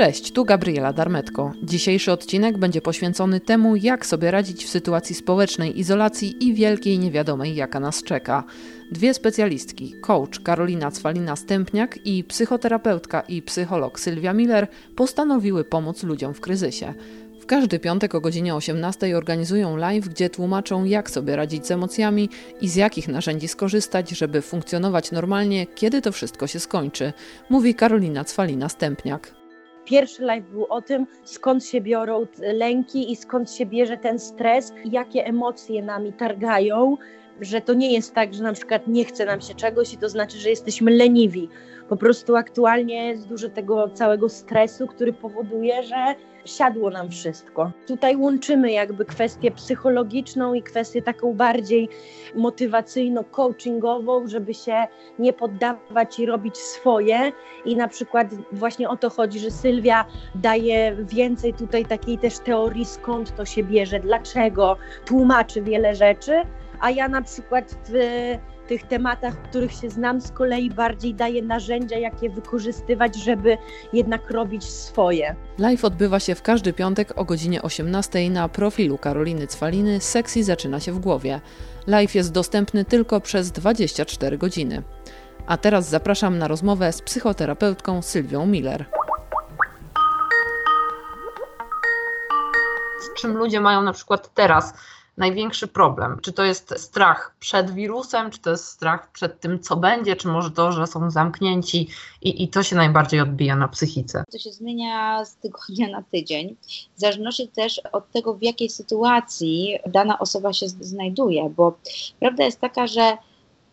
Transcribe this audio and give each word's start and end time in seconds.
Cześć, 0.00 0.32
tu 0.32 0.44
Gabriela 0.44 0.92
Darmetko. 0.92 1.52
Dzisiejszy 1.62 2.12
odcinek 2.12 2.58
będzie 2.58 2.80
poświęcony 2.80 3.40
temu, 3.40 3.76
jak 3.76 4.06
sobie 4.06 4.30
radzić 4.30 4.64
w 4.64 4.68
sytuacji 4.68 5.14
społecznej 5.14 5.78
izolacji 5.78 6.46
i 6.46 6.54
wielkiej 6.54 6.98
niewiadomej, 6.98 7.54
jaka 7.54 7.80
nas 7.80 8.02
czeka. 8.02 8.44
Dwie 8.92 9.14
specjalistki, 9.14 9.94
coach 10.00 10.42
Karolina 10.42 10.90
Cwalina-Stępniak 10.90 11.98
i 12.04 12.24
psychoterapeutka 12.24 13.20
i 13.20 13.42
psycholog 13.42 14.00
Sylwia 14.00 14.32
Miller 14.32 14.66
postanowiły 14.96 15.64
pomóc 15.64 16.02
ludziom 16.02 16.34
w 16.34 16.40
kryzysie. 16.40 16.94
W 17.40 17.46
każdy 17.46 17.78
piątek 17.78 18.14
o 18.14 18.20
godzinie 18.20 18.54
18 18.54 19.16
organizują 19.16 19.76
live, 19.76 20.08
gdzie 20.08 20.30
tłumaczą, 20.30 20.84
jak 20.84 21.10
sobie 21.10 21.36
radzić 21.36 21.66
z 21.66 21.70
emocjami 21.70 22.28
i 22.60 22.68
z 22.68 22.76
jakich 22.76 23.08
narzędzi 23.08 23.48
skorzystać, 23.48 24.10
żeby 24.10 24.42
funkcjonować 24.42 25.12
normalnie, 25.12 25.66
kiedy 25.66 26.02
to 26.02 26.12
wszystko 26.12 26.46
się 26.46 26.60
skończy, 26.60 27.12
mówi 27.50 27.74
Karolina 27.74 28.24
Cwalina-Stępniak. 28.24 29.39
Pierwszy 29.84 30.22
live 30.22 30.50
był 30.50 30.66
o 30.66 30.82
tym, 30.82 31.06
skąd 31.24 31.64
się 31.64 31.80
biorą 31.80 32.26
lęki 32.38 33.12
i 33.12 33.16
skąd 33.16 33.52
się 33.52 33.66
bierze 33.66 33.96
ten 33.96 34.18
stres, 34.18 34.72
jakie 34.84 35.26
emocje 35.26 35.82
nami 35.82 36.12
targają, 36.12 36.96
że 37.40 37.60
to 37.60 37.74
nie 37.74 37.92
jest 37.92 38.14
tak, 38.14 38.34
że 38.34 38.42
na 38.42 38.52
przykład 38.52 38.88
nie 38.88 39.04
chce 39.04 39.24
nam 39.24 39.40
się 39.40 39.54
czegoś 39.54 39.92
i 39.94 39.96
to 39.96 40.08
znaczy, 40.08 40.38
że 40.38 40.50
jesteśmy 40.50 40.90
leniwi. 40.90 41.48
Po 41.88 41.96
prostu 41.96 42.36
aktualnie 42.36 43.06
jest 43.06 43.28
dużo 43.28 43.48
tego 43.48 43.88
całego 43.88 44.28
stresu, 44.28 44.86
który 44.86 45.12
powoduje, 45.12 45.82
że 45.82 46.14
siadło 46.44 46.90
nam 46.90 47.10
wszystko. 47.10 47.72
Tutaj 47.86 48.16
łączymy 48.16 48.72
jakby 48.72 49.04
kwestię 49.04 49.50
psychologiczną 49.50 50.54
i 50.54 50.62
kwestię 50.62 51.02
taką 51.02 51.34
bardziej 51.34 51.88
motywacyjno-coachingową, 52.34 54.28
żeby 54.28 54.54
się 54.54 54.86
nie 55.18 55.32
poddawać 55.32 56.18
i 56.18 56.26
robić 56.26 56.56
swoje. 56.56 57.32
I 57.64 57.76
na 57.76 57.88
przykład 57.88 58.26
właśnie 58.52 58.88
o 58.88 58.96
to 58.96 59.10
chodzi, 59.10 59.38
że 59.38 59.50
Sylwia 59.50 60.04
daje 60.34 60.96
więcej 61.04 61.54
tutaj 61.54 61.84
takiej 61.84 62.18
też 62.18 62.38
teorii, 62.38 62.84
skąd 62.84 63.36
to 63.36 63.44
się 63.44 63.62
bierze, 63.62 64.00
dlaczego, 64.00 64.76
tłumaczy 65.04 65.62
wiele 65.62 65.94
rzeczy, 65.94 66.42
a 66.80 66.90
ja 66.90 67.08
na 67.08 67.22
przykład 67.22 67.76
w 67.88 67.92
tych 68.68 68.82
tematach, 68.82 69.34
w 69.34 69.48
których 69.48 69.72
się 69.72 69.90
znam, 69.90 70.20
z 70.20 70.32
kolei 70.32 70.70
bardziej 70.70 71.14
daję 71.14 71.42
narzędzia, 71.42 71.98
jakie 71.98 72.30
wykorzystywać, 72.30 73.16
żeby 73.16 73.58
jednak 73.92 74.30
robić 74.30 74.64
swoje. 74.64 75.36
Live 75.58 75.84
odbywa 75.84 76.20
się 76.20 76.34
w 76.34 76.42
każdy 76.42 76.72
piątek 76.72 77.12
o 77.16 77.24
godzinie 77.24 77.62
18 77.62 78.30
na 78.30 78.48
profilu 78.48 78.98
Karoliny 78.98 79.46
Cwaliny 79.46 80.00
Sekcji 80.00 80.42
zaczyna 80.42 80.80
się 80.80 80.92
w 80.92 80.98
głowie. 80.98 81.40
Live 81.86 82.14
jest 82.14 82.32
dostępny 82.32 82.84
tylko 82.84 83.20
przez 83.20 83.52
24 83.52 84.38
godziny. 84.38 84.82
A 85.46 85.56
teraz 85.56 85.88
zapraszam 85.88 86.38
na 86.38 86.48
rozmowę 86.48 86.92
z 86.92 87.02
psychoterapeutką 87.02 88.02
Sylwią 88.02 88.46
Miller. 88.46 88.84
Z 93.00 93.20
czym 93.20 93.36
ludzie 93.36 93.60
mają 93.60 93.82
na 93.82 93.92
przykład 93.92 94.34
teraz 94.34 94.74
największy 95.20 95.68
problem? 95.68 96.18
Czy 96.22 96.32
to 96.32 96.44
jest 96.44 96.74
strach 96.78 97.34
przed 97.40 97.70
wirusem, 97.70 98.30
czy 98.30 98.38
to 98.38 98.50
jest 98.50 98.64
strach 98.64 99.12
przed 99.12 99.40
tym, 99.40 99.60
co 99.60 99.76
będzie, 99.76 100.16
czy 100.16 100.28
może 100.28 100.50
to, 100.50 100.72
że 100.72 100.86
są 100.86 101.10
zamknięci 101.10 101.88
i, 102.22 102.42
i 102.42 102.48
to 102.48 102.62
się 102.62 102.76
najbardziej 102.76 103.20
odbija 103.20 103.56
na 103.56 103.68
psychice? 103.68 104.24
To 104.32 104.38
się 104.38 104.52
zmienia 104.52 105.24
z 105.24 105.36
tygodnia 105.36 105.88
na 105.88 106.02
tydzień. 106.02 106.56
W 106.96 107.00
zależności 107.00 107.48
też 107.48 107.80
od 107.92 108.10
tego, 108.10 108.34
w 108.34 108.42
jakiej 108.42 108.68
sytuacji 108.68 109.78
dana 109.86 110.18
osoba 110.18 110.52
się 110.52 110.68
znajduje, 110.68 111.50
bo 111.56 111.78
prawda 112.20 112.44
jest 112.44 112.60
taka, 112.60 112.86
że 112.86 113.18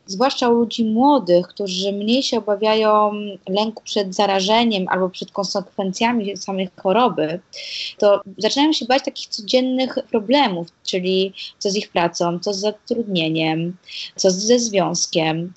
zwłaszcza 0.08 0.50
u 0.50 0.53
ludzi 0.53 0.86
młodych, 0.86 1.47
którzy 1.47 1.91
mniej 1.91 2.23
się 2.23 2.38
obawiają 2.38 3.11
lęku 3.50 3.83
przed 3.83 4.16
zarażeniem 4.16 4.86
albo 4.88 5.09
przed 5.09 5.31
konsekwencjami 5.31 6.38
samej 6.38 6.69
choroby, 6.75 7.39
to 7.97 8.22
zaczynają 8.38 8.73
się 8.73 8.85
bać 8.85 9.03
takich 9.05 9.28
codziennych 9.28 9.97
problemów, 10.11 10.67
czyli 10.83 11.33
co 11.58 11.72
z 11.72 11.75
ich 11.75 11.89
pracą, 11.89 12.39
co 12.39 12.53
z 12.53 12.59
zatrudnieniem, 12.59 13.78
co 14.16 14.31
ze 14.31 14.59
związkiem. 14.59 15.53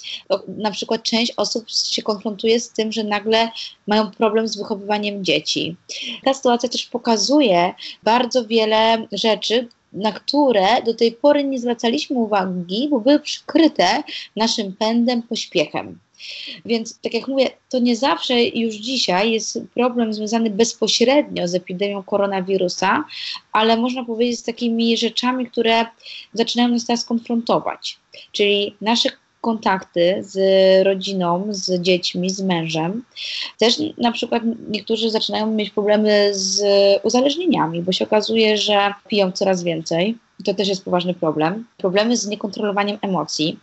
Na 0.49 0.71
przykład 0.71 1.03
część 1.03 1.32
osób 1.37 1.65
się 1.71 2.03
konfrontuje 2.03 2.61
z 2.61 2.72
tym, 2.72 2.93
że 2.93 3.05
nagle 3.05 3.49
mają 3.87 4.11
problem 4.11 4.49
z 4.49 4.56
wychowywaniem 4.56 5.25
dzieci. 5.25 5.77
Ta 6.25 6.34
sytuacja 6.34 6.69
też 6.69 6.87
pokazuje 6.87 7.75
bardzo 8.03 8.44
wiele 8.44 9.06
rzeczy, 9.12 9.69
na 9.93 10.12
które 10.12 10.83
do 10.83 10.95
tej 10.95 11.12
pory 11.12 11.45
nie 11.45 11.59
zwracaliśmy 11.59 12.17
uwagi, 12.17 12.89
bo 12.91 13.01
były 13.01 13.21
przykryte 13.21 14.03
naszym 14.37 14.73
pędem, 14.73 15.23
pośpiechem. 15.23 15.99
Więc, 16.65 16.99
tak 16.99 17.15
jak 17.15 17.28
mówię, 17.28 17.51
to 17.69 17.78
nie 17.78 17.97
zawsze 17.97 18.43
już 18.45 18.75
dzisiaj 18.75 19.33
jest 19.33 19.59
problem 19.75 20.15
związany 20.15 20.50
bezpośrednio 20.50 21.49
z 21.49 21.55
epidemią 21.55 22.03
koronawirusa, 22.03 23.05
ale 23.53 23.77
można 23.77 24.05
powiedzieć 24.05 24.39
z 24.39 24.43
takimi 24.43 24.97
rzeczami, 24.97 25.47
które 25.47 25.87
zaczynają 26.33 26.69
nas 26.69 26.87
teraz 26.87 27.05
konfrontować. 27.05 27.99
Czyli 28.33 28.77
nasze 28.81 29.11
kontakty 29.41 30.19
z 30.21 30.37
rodziną, 30.87 31.47
z 31.51 31.83
dziećmi, 31.83 32.31
z 32.31 32.41
mężem. 32.41 33.05
Też 33.59 33.75
na 33.99 34.12
przykład 34.12 34.43
niektórzy 34.69 35.11
zaczynają 35.11 35.47
mieć 35.47 35.71
problemy 35.71 36.31
z 36.33 36.62
uzależnieniami, 37.03 37.83
bo 37.83 37.93
się 37.93 38.05
okazuje, 38.05 38.56
że 38.56 38.95
piją 39.09 39.33
coraz 39.33 39.62
więcej. 39.62 40.19
To 40.45 40.55
też 40.55 40.69
jest 40.69 40.84
poważny 40.84 41.15
problem. 41.15 41.67
Problemy 41.77 42.17
z 42.17 42.27
niekontrolowaniem 42.27 42.99
emocji. 43.03 43.59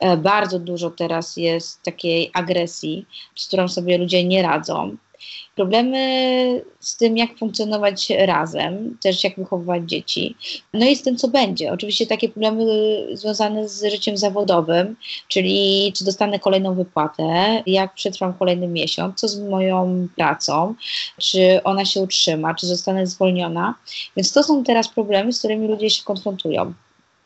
E, 0.00 0.16
bardzo 0.16 0.58
dużo 0.58 0.90
teraz 0.90 1.36
jest 1.36 1.82
takiej 1.82 2.30
agresji, 2.34 3.06
z 3.34 3.46
którą 3.46 3.68
sobie 3.68 3.98
ludzie 3.98 4.24
nie 4.24 4.42
radzą 4.42 4.96
problemy 5.54 6.64
z 6.80 6.96
tym, 6.96 7.16
jak 7.16 7.38
funkcjonować 7.38 8.10
razem, 8.10 8.98
też 9.02 9.24
jak 9.24 9.36
wychowywać 9.36 9.82
dzieci, 9.86 10.36
no 10.74 10.86
i 10.86 10.96
z 10.96 11.02
tym, 11.02 11.16
co 11.16 11.28
będzie. 11.28 11.72
Oczywiście 11.72 12.06
takie 12.06 12.28
problemy 12.28 12.64
związane 13.12 13.68
z 13.68 13.84
życiem 13.92 14.16
zawodowym, 14.16 14.96
czyli 15.28 15.92
czy 15.96 16.04
dostanę 16.04 16.38
kolejną 16.38 16.74
wypłatę, 16.74 17.62
jak 17.66 17.94
przetrwam 17.94 18.34
kolejny 18.34 18.68
miesiąc, 18.68 19.20
co 19.20 19.28
z 19.28 19.40
moją 19.40 20.08
pracą, 20.16 20.74
czy 21.18 21.60
ona 21.64 21.84
się 21.84 22.00
utrzyma, 22.00 22.54
czy 22.54 22.66
zostanę 22.66 23.06
zwolniona. 23.06 23.74
Więc 24.16 24.32
to 24.32 24.42
są 24.42 24.64
teraz 24.64 24.88
problemy, 24.88 25.32
z 25.32 25.38
którymi 25.38 25.68
ludzie 25.68 25.90
się 25.90 26.02
konfrontują 26.04 26.74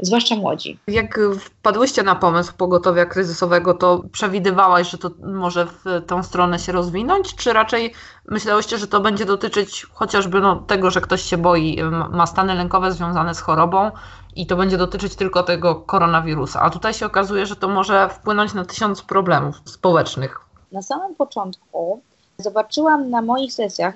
zwłaszcza 0.03 0.37
młodzi. 0.37 0.79
Jak 0.87 1.21
wpadłyście 1.41 2.03
na 2.03 2.15
pomysł 2.15 2.53
pogotowia 2.57 3.07
kryzysowego, 3.07 3.75
to 3.75 4.03
przewidywałaś, 4.13 4.91
że 4.91 4.99
to 4.99 5.11
może 5.23 5.67
w 5.67 5.85
tą 6.07 6.23
stronę 6.23 6.59
się 6.59 6.73
rozwinąć, 6.73 7.35
czy 7.35 7.53
raczej 7.53 7.93
myślałyście, 8.29 8.79
że 8.79 8.87
to 8.87 9.01
będzie 9.01 9.27
dotyczyć 9.27 9.87
chociażby 9.93 10.41
no, 10.41 10.57
tego, 10.57 10.91
że 10.91 11.01
ktoś 11.01 11.23
się 11.23 11.39
boi, 11.39 11.79
ma 12.11 12.27
stany 12.27 12.55
lękowe 12.55 12.93
związane 12.93 13.35
z 13.35 13.41
chorobą 13.41 13.91
i 14.37 14.47
to 14.47 14.57
będzie 14.57 14.77
dotyczyć 14.77 15.17
tylko 15.17 15.43
tego 15.43 15.75
koronawirusa, 15.75 16.61
a 16.61 16.71
tutaj 16.71 16.95
się 16.95 17.07
okazuje, 17.07 17.47
że 17.47 17.57
to 17.57 17.69
może 17.69 18.09
wpłynąć 18.09 18.55
na 18.55 18.65
tysiąc 18.65 19.03
problemów 19.03 19.57
społecznych. 19.65 20.41
Na 20.73 20.83
samym 20.83 21.15
początku 21.15 22.01
zobaczyłam 22.39 23.11
na 23.11 23.23
moich 23.23 23.53
sesjach 23.53 23.95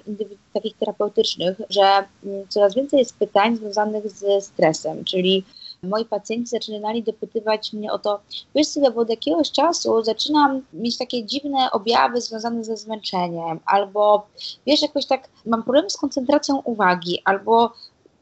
takich 0.53 0.76
terapeutycznych, 0.76 1.60
że 1.70 2.04
mm, 2.25 2.48
coraz 2.48 2.75
więcej 2.75 2.98
jest 2.98 3.19
pytań 3.19 3.56
związanych 3.56 4.10
ze 4.10 4.41
stresem, 4.41 5.04
czyli 5.04 5.44
moi 5.84 6.05
pacjenci 6.05 6.50
zaczynali 6.50 7.03
dopytywać 7.03 7.72
mnie 7.72 7.93
o 7.93 7.99
to, 7.99 8.21
wiesz 8.55 8.67
Sylwia, 8.67 8.91
bo 8.91 9.00
od 9.00 9.11
jakiegoś 9.11 9.50
czasu 9.50 10.05
zaczynam 10.05 10.62
mieć 10.72 10.99
takie 10.99 11.27
dziwne 11.27 11.71
objawy 11.71 12.21
związane 12.21 12.65
ze 12.65 12.77
zmęczeniem, 12.77 13.61
albo 13.67 14.27
wiesz, 14.67 14.83
jakoś 14.83 15.06
tak 15.06 15.28
mam 15.47 15.62
problem 15.62 15.91
z 15.91 15.97
koncentracją 15.97 16.62
uwagi, 16.65 17.19
albo 17.25 17.73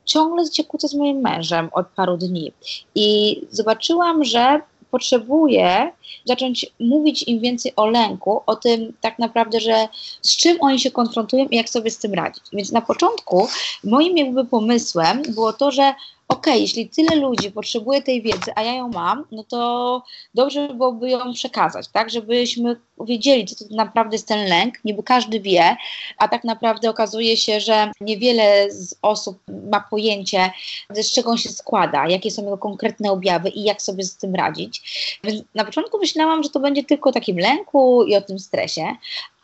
ciągle 0.04 0.44
się 0.52 0.64
kłócę 0.64 0.88
z 0.88 0.94
moim 0.94 1.20
mężem 1.20 1.68
od 1.72 1.86
paru 1.86 2.16
dni. 2.16 2.52
I 2.94 3.40
zobaczyłam, 3.50 4.24
że 4.24 4.60
potrzebuję 4.90 5.92
zacząć 6.24 6.66
mówić 6.80 7.22
im 7.22 7.40
więcej 7.40 7.72
o 7.76 7.86
lęku, 7.86 8.42
o 8.46 8.56
tym 8.56 8.92
tak 9.00 9.18
naprawdę, 9.18 9.60
że 9.60 9.88
z 10.22 10.36
czym 10.36 10.58
oni 10.60 10.80
się 10.80 10.90
konfrontują 10.90 11.44
i 11.44 11.56
jak 11.56 11.68
sobie 11.68 11.90
z 11.90 11.98
tym 11.98 12.14
radzić. 12.14 12.44
Więc 12.52 12.72
na 12.72 12.80
początku 12.80 13.48
moim 13.84 14.16
jakby 14.16 14.44
pomysłem 14.44 15.22
było 15.22 15.52
to, 15.52 15.70
że 15.70 15.94
okay, 16.32 16.58
jeśli 16.58 16.88
tyle 16.88 17.16
ludzi 17.16 17.50
potrzebuje 17.50 18.02
tej 18.02 18.22
wiedzy, 18.22 18.52
a 18.54 18.62
ja 18.62 18.74
ją 18.74 18.88
mam, 18.88 19.24
no 19.32 19.44
to 19.44 20.02
dobrze 20.34 20.68
byłoby 20.68 21.10
ją 21.10 21.32
przekazać, 21.32 21.88
tak, 21.88 22.10
żebyśmy 22.10 22.76
wiedzieli, 23.00 23.46
co 23.46 23.64
to 23.64 23.74
naprawdę 23.74 24.14
jest 24.14 24.28
ten 24.28 24.48
lęk, 24.48 24.74
niby 24.84 25.02
każdy 25.02 25.40
wie, 25.40 25.76
a 26.18 26.28
tak 26.28 26.44
naprawdę 26.44 26.90
okazuje 26.90 27.36
się, 27.36 27.60
że 27.60 27.90
niewiele 28.00 28.70
z 28.70 28.94
osób 29.02 29.38
ma 29.70 29.80
pojęcie, 29.80 30.50
z 30.90 31.12
czego 31.12 31.30
on 31.30 31.38
się 31.38 31.48
składa, 31.48 32.08
jakie 32.08 32.30
są 32.30 32.42
jego 32.42 32.58
konkretne 32.58 33.12
objawy 33.12 33.48
i 33.48 33.62
jak 33.62 33.82
sobie 33.82 34.04
z 34.04 34.16
tym 34.16 34.34
radzić. 34.34 34.82
Więc 35.24 35.42
na 35.54 35.64
początku 35.64 35.98
myślałam, 36.02 36.42
że 36.42 36.50
to 36.50 36.60
będzie 36.60 36.84
tylko 36.84 37.10
o 37.10 37.12
takim 37.12 37.38
lęku 37.38 38.04
i 38.04 38.16
o 38.16 38.20
tym 38.20 38.38
stresie, 38.38 38.96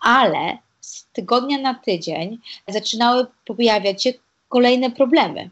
ale 0.03 0.59
z 0.81 1.05
tygodnia 1.13 1.59
na 1.59 1.75
tydzień 1.75 2.39
zaczynały 2.69 3.27
pojawiać 3.45 4.03
się 4.03 4.13
kolejne 4.49 4.91
problemy 4.91 5.51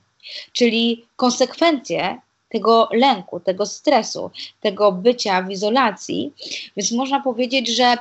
czyli 0.52 1.06
konsekwencje 1.16 2.20
tego 2.48 2.88
lęku, 2.92 3.40
tego 3.40 3.66
stresu, 3.66 4.30
tego 4.60 4.92
bycia 4.92 5.42
w 5.42 5.50
izolacji. 5.50 6.32
Więc 6.76 6.92
można 6.92 7.20
powiedzieć, 7.20 7.68
że 7.68 7.96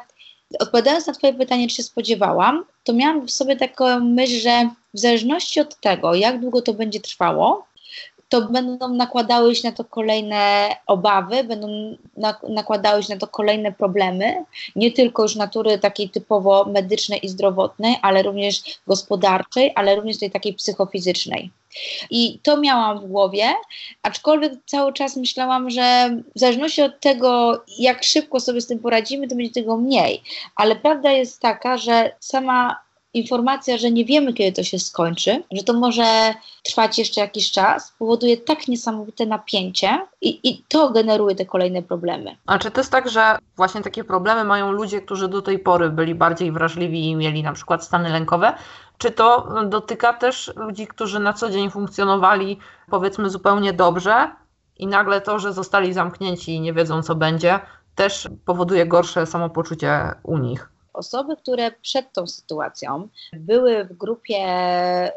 Odpowiadając 0.60 1.08
na 1.08 1.14
Twoje 1.14 1.34
pytanie, 1.34 1.68
czy 1.68 1.76
się 1.76 1.84
spodziewałam, 1.84 2.66
to 2.84 2.94
miałam 2.94 3.28
w 3.28 3.32
sobie 3.32 3.56
taką 3.56 4.00
myśl, 4.00 4.40
że 4.40 4.70
w 4.94 5.00
zależności 5.00 5.60
od 5.60 5.80
tego, 5.80 6.16
jak 6.16 6.40
długo 6.40 6.62
to 6.62 6.74
będzie 6.74 7.00
trwało, 7.00 7.66
to 8.30 8.42
będą 8.42 8.90
nakładały 8.90 9.56
się 9.56 9.70
na 9.70 9.76
to 9.76 9.84
kolejne 9.84 10.70
obawy, 10.88 11.44
będą 11.44 11.96
nakładały 12.50 13.04
się 13.04 13.14
na 13.14 13.20
to 13.20 13.28
kolejne 13.28 13.72
problemy, 13.72 14.46
nie 14.76 14.92
tylko 14.92 15.24
już 15.24 15.36
natury 15.36 15.80
takiej 15.80 16.10
typowo 16.10 16.66
medycznej 16.66 17.26
i 17.26 17.30
zdrowotnej, 17.30 17.96
ale 18.02 18.24
również 18.24 18.80
gospodarczej, 18.88 19.72
ale 19.76 19.96
również 19.96 20.18
tej 20.18 20.32
takiej 20.32 20.54
psychofizycznej. 20.54 21.52
I 22.10 22.40
to 22.44 22.58
miałam 22.58 23.00
w 23.00 23.08
głowie, 23.08 23.54
aczkolwiek 24.04 24.54
cały 24.66 24.94
czas 24.94 25.18
myślałam, 25.18 25.70
że 25.70 26.18
w 26.36 26.40
zależności 26.40 26.82
od 26.82 27.00
tego, 27.00 27.62
jak 27.80 28.04
szybko 28.04 28.40
sobie 28.40 28.62
z 28.62 28.68
tym 28.68 28.80
poradzimy, 28.80 29.28
to 29.28 29.36
będzie 29.36 29.52
tego 29.52 29.78
mniej. 29.78 30.24
Ale 30.56 30.76
prawda 30.76 31.12
jest 31.12 31.42
taka, 31.42 31.78
że 31.78 32.16
sama 32.20 32.85
informacja, 33.16 33.78
że 33.78 33.92
nie 33.92 34.06
wiemy, 34.06 34.34
kiedy 34.34 34.52
to 34.52 34.64
się 34.64 34.80
skończy, 34.80 35.44
że 35.52 35.64
to 35.64 35.74
może 35.74 36.34
trwać 36.64 37.00
jeszcze 37.00 37.22
jakiś 37.22 37.52
czas, 37.52 37.94
powoduje 38.00 38.38
tak 38.38 38.68
niesamowite 38.68 39.26
napięcie 39.26 40.08
i, 40.22 40.50
i 40.50 40.64
to 40.68 40.90
generuje 40.90 41.36
te 41.36 41.46
kolejne 41.46 41.82
problemy. 41.82 42.36
A 42.46 42.58
czy 42.60 42.72
to 42.72 42.80
jest 42.80 42.92
tak, 42.92 43.10
że 43.10 43.38
właśnie 43.58 43.82
takie 43.82 44.04
problemy 44.04 44.44
mają 44.44 44.72
ludzie, 44.72 45.02
którzy 45.02 45.28
do 45.28 45.42
tej 45.42 45.60
pory 45.60 45.90
byli 45.90 46.16
bardziej 46.16 46.52
wrażliwi 46.52 47.10
i 47.10 47.16
mieli 47.16 47.44
na 47.44 47.54
przykład 47.54 47.84
stany 47.84 48.10
lękowe? 48.10 48.54
Czy 48.98 49.12
to 49.12 49.48
dotyka 49.70 50.14
też 50.14 50.54
ludzi, 50.56 50.88
którzy 50.88 51.20
na 51.20 51.34
co 51.34 51.50
dzień 51.50 51.70
funkcjonowali 51.70 52.60
powiedzmy 52.90 53.30
zupełnie 53.30 53.74
dobrze 53.74 54.32
i 54.78 54.88
nagle 54.88 55.22
to, 55.22 55.40
że 55.40 55.54
zostali 55.54 55.94
zamknięci 55.94 56.52
i 56.52 56.62
nie 56.62 56.74
wiedzą 56.74 57.04
co 57.04 57.16
będzie, 57.16 57.60
też 57.96 58.30
powoduje 58.46 58.86
gorsze 58.86 59.26
samopoczucie 59.26 60.12
u 60.24 60.38
nich? 60.38 60.70
Osoby, 60.96 61.36
które 61.36 61.72
przed 61.72 62.14
tą 62.14 62.28
sytuacją 62.28 63.08
były 63.34 63.84
w 63.84 63.94
grupie 63.94 64.46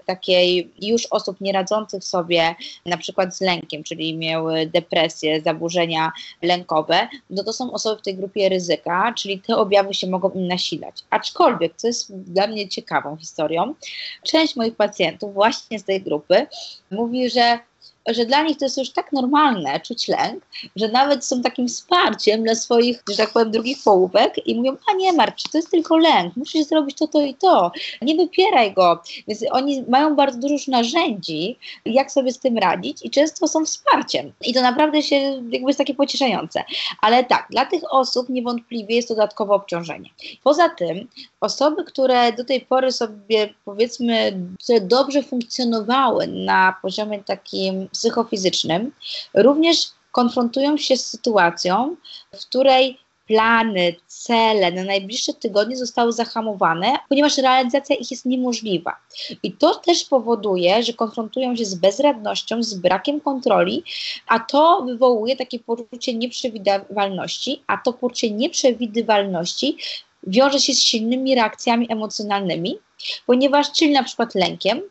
takiej 0.07 0.73
już 0.83 1.07
osób 1.07 1.41
nieradzących 1.41 2.05
sobie 2.05 2.55
na 2.87 2.97
przykład 2.97 3.37
z 3.37 3.41
lękiem, 3.41 3.83
czyli 3.83 4.17
miały 4.17 4.67
depresję, 4.67 5.41
zaburzenia 5.41 6.13
lękowe, 6.43 7.09
no 7.31 7.45
to 7.45 7.53
są 7.53 7.73
osoby 7.73 8.01
w 8.01 8.05
tej 8.05 8.17
grupie 8.17 8.49
ryzyka, 8.49 9.13
czyli 9.17 9.41
te 9.41 9.57
objawy 9.57 9.95
się 9.95 10.07
mogą 10.07 10.31
im 10.31 10.49
nasilać. 10.49 11.05
Aczkolwiek, 11.11 11.73
co 11.77 11.87
jest 11.87 12.17
dla 12.17 12.47
mnie 12.47 12.69
ciekawą 12.69 13.17
historią, 13.17 13.75
część 14.23 14.57
moich 14.57 14.77
pacjentów 14.77 15.35
właśnie 15.35 15.79
z 15.79 15.85
tej 15.85 16.03
grupy 16.03 16.47
mówi, 16.91 17.31
że 17.31 17.59
że 18.07 18.27
dla 18.27 18.43
nich 18.43 18.59
to 18.59 18.65
jest 18.65 18.79
już 18.79 18.91
tak 18.91 19.13
normalne 19.13 19.81
czuć 19.81 20.09
lęk, 20.09 20.47
że 20.77 20.89
nawet 20.89 21.25
są 21.25 21.43
takim 21.43 21.69
wsparciem 21.69 22.43
dla 22.43 22.55
swoich, 22.55 23.03
że 23.11 23.17
tak 23.17 23.33
powiem, 23.33 23.51
drugich 23.51 23.79
połówek 23.85 24.47
i 24.47 24.55
mówią, 24.55 24.77
a 24.91 24.97
nie 24.97 25.13
martw 25.13 25.51
to 25.53 25.59
jest 25.59 25.71
tylko 25.71 25.97
lęk, 25.97 26.37
musisz 26.37 26.67
zrobić 26.67 26.97
to, 26.99 27.07
to 27.07 27.21
i 27.21 27.35
to, 27.35 27.73
nie 28.03 28.17
wypieraj 28.17 28.73
go. 28.73 29.03
Więc 29.29 29.45
oni 29.51 29.85
mają 29.89 30.17
bardzo 30.17 30.39
dużo 30.39 30.71
narzędzi, 30.71 31.59
jak 31.85 32.13
sobie 32.13 32.33
z 32.33 32.39
tym 32.39 32.59
radzić 32.59 33.05
i 33.05 33.11
często 33.11 33.49
są 33.49 33.65
wsparciem. 33.65 34.33
I 34.47 34.55
to 34.55 34.63
naprawdę 34.63 35.03
się 35.03 35.17
jakby 35.51 35.69
jest 35.69 35.79
takie 35.79 35.95
pocieszające. 35.95 36.65
Ale 37.01 37.25
tak, 37.25 37.47
dla 37.51 37.67
tych 37.67 37.83
osób 37.91 38.29
niewątpliwie 38.29 38.97
jest 38.97 39.09
to 39.09 39.15
dodatkowe 39.15 39.55
obciążenie. 39.55 40.11
Poza 40.45 40.69
tym 40.69 41.09
osoby, 41.41 41.85
które 41.85 42.33
do 42.33 42.45
tej 42.45 42.61
pory 42.61 42.93
sobie 42.93 43.55
powiedzmy, 43.65 44.41
które 44.65 44.81
dobrze 44.81 45.23
funkcjonowały 45.23 46.27
na 46.27 46.75
poziomie 46.83 47.23
takim 47.25 47.89
psychofizycznym, 47.99 48.93
również 49.35 49.77
konfrontują 50.13 50.77
się 50.77 50.97
z 50.97 51.07
sytuacją, 51.07 51.97
w 52.35 52.47
której 52.47 52.99
plany, 53.29 53.95
cele 54.07 54.73
na 54.73 54.85
najbliższe 54.85 55.35
tygodnie 55.35 55.77
zostały 55.77 56.13
zahamowane, 56.13 56.97
ponieważ 57.09 57.39
realizacja 57.39 57.97
ich 57.97 58.11
jest 58.11 58.27
niemożliwa. 58.27 58.97
I 59.43 59.53
to 59.53 59.75
też 59.75 60.05
powoduje, 60.05 60.83
że 60.83 60.93
konfrontują 60.93 61.57
się 61.57 61.65
z 61.65 61.75
bezradnością, 61.75 62.63
z 62.63 62.75
brakiem 62.75 63.21
kontroli, 63.21 63.85
a 64.27 64.41
to 64.41 64.83
wywołuje 64.87 65.37
takie 65.37 65.59
poczucie 65.59 66.15
nieprzewidywalności, 66.15 67.63
a 67.67 67.77
to 67.77 67.93
poczucie 67.93 68.31
nieprzewidywalności 68.31 69.77
wiąże 70.27 70.61
się 70.61 70.75
z 70.75 70.83
silnymi 70.83 71.35
reakcjami 71.35 71.93
emocjonalnymi, 71.93 72.79
ponieważ, 73.27 73.73
czyli 73.73 73.91
na 73.91 74.03
przykład 74.03 74.35
lękiem, 74.35 74.83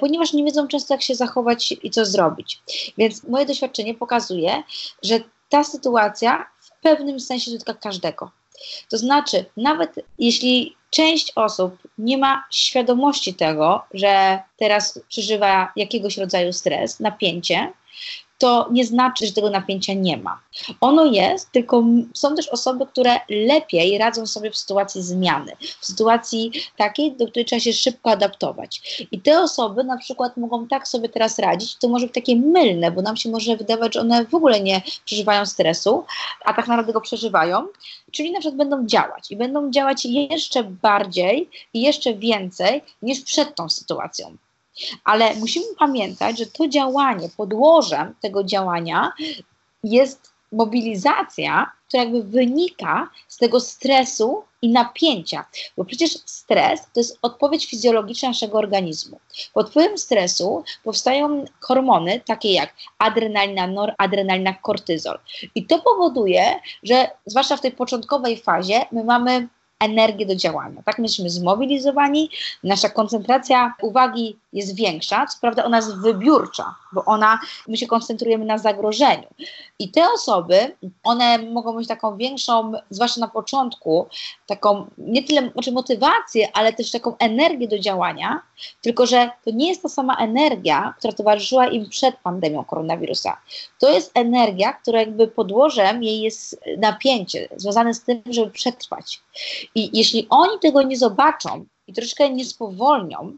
ponieważ 0.00 0.32
nie 0.32 0.44
wiedzą 0.44 0.68
często, 0.68 0.94
jak 0.94 1.02
się 1.02 1.14
zachować 1.14 1.74
i 1.82 1.90
co 1.90 2.04
zrobić. 2.04 2.62
Więc 2.98 3.24
moje 3.24 3.46
doświadczenie 3.46 3.94
pokazuje, 3.94 4.62
że 5.02 5.20
ta 5.48 5.64
sytuacja 5.64 6.46
w 6.60 6.70
pewnym 6.82 7.20
sensie 7.20 7.50
dotyka 7.50 7.74
każdego. 7.74 8.30
To 8.90 8.98
znaczy, 8.98 9.44
nawet 9.56 9.90
jeśli 10.18 10.76
część 10.90 11.32
osób 11.36 11.76
nie 11.98 12.18
ma 12.18 12.44
świadomości 12.50 13.34
tego, 13.34 13.82
że 13.94 14.38
teraz 14.56 15.00
przeżywa 15.08 15.72
jakiegoś 15.76 16.18
rodzaju 16.18 16.52
stres, 16.52 17.00
napięcie, 17.00 17.72
to 18.44 18.68
nie 18.70 18.86
znaczy, 18.86 19.26
że 19.26 19.32
tego 19.32 19.50
napięcia 19.50 19.94
nie 19.94 20.16
ma. 20.16 20.40
Ono 20.80 21.04
jest, 21.04 21.52
tylko 21.52 21.84
są 22.14 22.34
też 22.34 22.48
osoby, 22.48 22.86
które 22.86 23.16
lepiej 23.28 23.98
radzą 23.98 24.26
sobie 24.26 24.50
w 24.50 24.56
sytuacji 24.56 25.02
zmiany, 25.02 25.52
w 25.80 25.86
sytuacji 25.86 26.52
takiej, 26.76 27.12
do 27.12 27.26
której 27.26 27.44
trzeba 27.44 27.60
się 27.60 27.72
szybko 27.72 28.10
adaptować. 28.10 29.06
I 29.12 29.20
te 29.20 29.40
osoby 29.40 29.84
na 29.84 29.98
przykład 29.98 30.36
mogą 30.36 30.68
tak 30.68 30.88
sobie 30.88 31.08
teraz 31.08 31.38
radzić, 31.38 31.76
to 31.76 31.88
może 31.88 32.06
być 32.06 32.14
takie 32.14 32.36
mylne, 32.36 32.90
bo 32.90 33.02
nam 33.02 33.16
się 33.16 33.30
może 33.30 33.56
wydawać, 33.56 33.94
że 33.94 34.00
one 34.00 34.24
w 34.24 34.34
ogóle 34.34 34.60
nie 34.60 34.82
przeżywają 35.04 35.46
stresu, 35.46 36.04
a 36.44 36.54
tak 36.54 36.68
naprawdę 36.68 36.92
go 36.92 37.00
przeżywają, 37.00 37.66
czyli 38.10 38.32
na 38.32 38.40
przykład 38.40 38.56
będą 38.56 38.86
działać 38.86 39.30
i 39.30 39.36
będą 39.36 39.70
działać 39.70 40.04
jeszcze 40.04 40.64
bardziej 40.64 41.50
i 41.74 41.82
jeszcze 41.82 42.14
więcej 42.14 42.82
niż 43.02 43.20
przed 43.20 43.54
tą 43.54 43.68
sytuacją. 43.68 44.36
Ale 45.04 45.34
musimy 45.34 45.66
pamiętać, 45.78 46.38
że 46.38 46.46
to 46.46 46.68
działanie, 46.68 47.28
podłożem 47.36 48.14
tego 48.20 48.44
działania 48.44 49.12
jest 49.84 50.34
mobilizacja, 50.52 51.70
która 51.88 52.02
jakby 52.02 52.22
wynika 52.22 53.10
z 53.28 53.36
tego 53.36 53.60
stresu 53.60 54.44
i 54.62 54.68
napięcia, 54.68 55.44
bo 55.76 55.84
przecież 55.84 56.10
stres 56.26 56.80
to 56.80 57.00
jest 57.00 57.18
odpowiedź 57.22 57.66
fizjologiczna 57.66 58.28
naszego 58.28 58.58
organizmu. 58.58 59.20
Pod 59.54 59.70
wpływem 59.70 59.98
stresu 59.98 60.64
powstają 60.84 61.44
hormony 61.60 62.20
takie 62.26 62.52
jak 62.52 62.74
adrenalina, 62.98 63.66
noradrenalina, 63.66 64.54
kortyzol. 64.54 65.18
I 65.54 65.66
to 65.66 65.78
powoduje, 65.78 66.60
że 66.82 67.10
zwłaszcza 67.26 67.56
w 67.56 67.60
tej 67.60 67.72
początkowej 67.72 68.36
fazie 68.36 68.86
my 68.92 69.04
mamy 69.04 69.48
energię 69.84 70.26
do 70.26 70.36
działania. 70.36 70.82
Tak, 70.82 70.98
my 70.98 71.04
jesteśmy 71.04 71.30
zmobilizowani, 71.30 72.30
nasza 72.64 72.88
koncentracja 72.88 73.74
uwagi 73.82 74.36
jest 74.52 74.76
większa, 74.76 75.26
co 75.26 75.38
prawda 75.40 75.64
ona 75.64 75.76
jest 75.76 75.96
wybiórcza, 75.96 76.74
bo 76.92 77.04
ona, 77.04 77.40
my 77.68 77.76
się 77.76 77.86
koncentrujemy 77.86 78.44
na 78.44 78.58
zagrożeniu. 78.58 79.26
I 79.78 79.88
te 79.90 80.12
osoby, 80.12 80.76
one 81.02 81.38
mogą 81.38 81.78
mieć 81.78 81.88
taką 81.88 82.16
większą, 82.16 82.72
zwłaszcza 82.90 83.20
na 83.20 83.28
początku, 83.28 84.06
taką 84.46 84.86
nie 84.98 85.22
tyle 85.22 85.50
znaczy 85.50 85.72
motywację, 85.72 86.48
ale 86.56 86.72
też 86.72 86.90
taką 86.90 87.16
energię 87.18 87.68
do 87.68 87.78
działania, 87.78 88.40
tylko 88.82 89.06
że 89.06 89.30
to 89.44 89.50
nie 89.50 89.68
jest 89.68 89.82
ta 89.82 89.88
sama 89.88 90.16
energia, 90.16 90.94
która 90.98 91.12
towarzyszyła 91.12 91.66
im 91.66 91.88
przed 91.88 92.16
pandemią 92.16 92.64
koronawirusa. 92.64 93.36
To 93.78 93.90
jest 93.90 94.10
energia, 94.14 94.72
która 94.72 95.00
jakby 95.00 95.28
podłożem 95.28 96.02
jej 96.02 96.20
jest 96.20 96.60
napięcie, 96.78 97.48
związane 97.56 97.94
z 97.94 98.02
tym, 98.02 98.22
żeby 98.30 98.50
przetrwać. 98.50 99.20
I 99.74 99.98
jeśli 99.98 100.26
oni 100.30 100.58
tego 100.58 100.82
nie 100.82 100.96
zobaczą 100.96 101.64
i 101.86 101.92
troszkę 101.92 102.30
nie 102.30 102.44
spowolnią, 102.44 103.36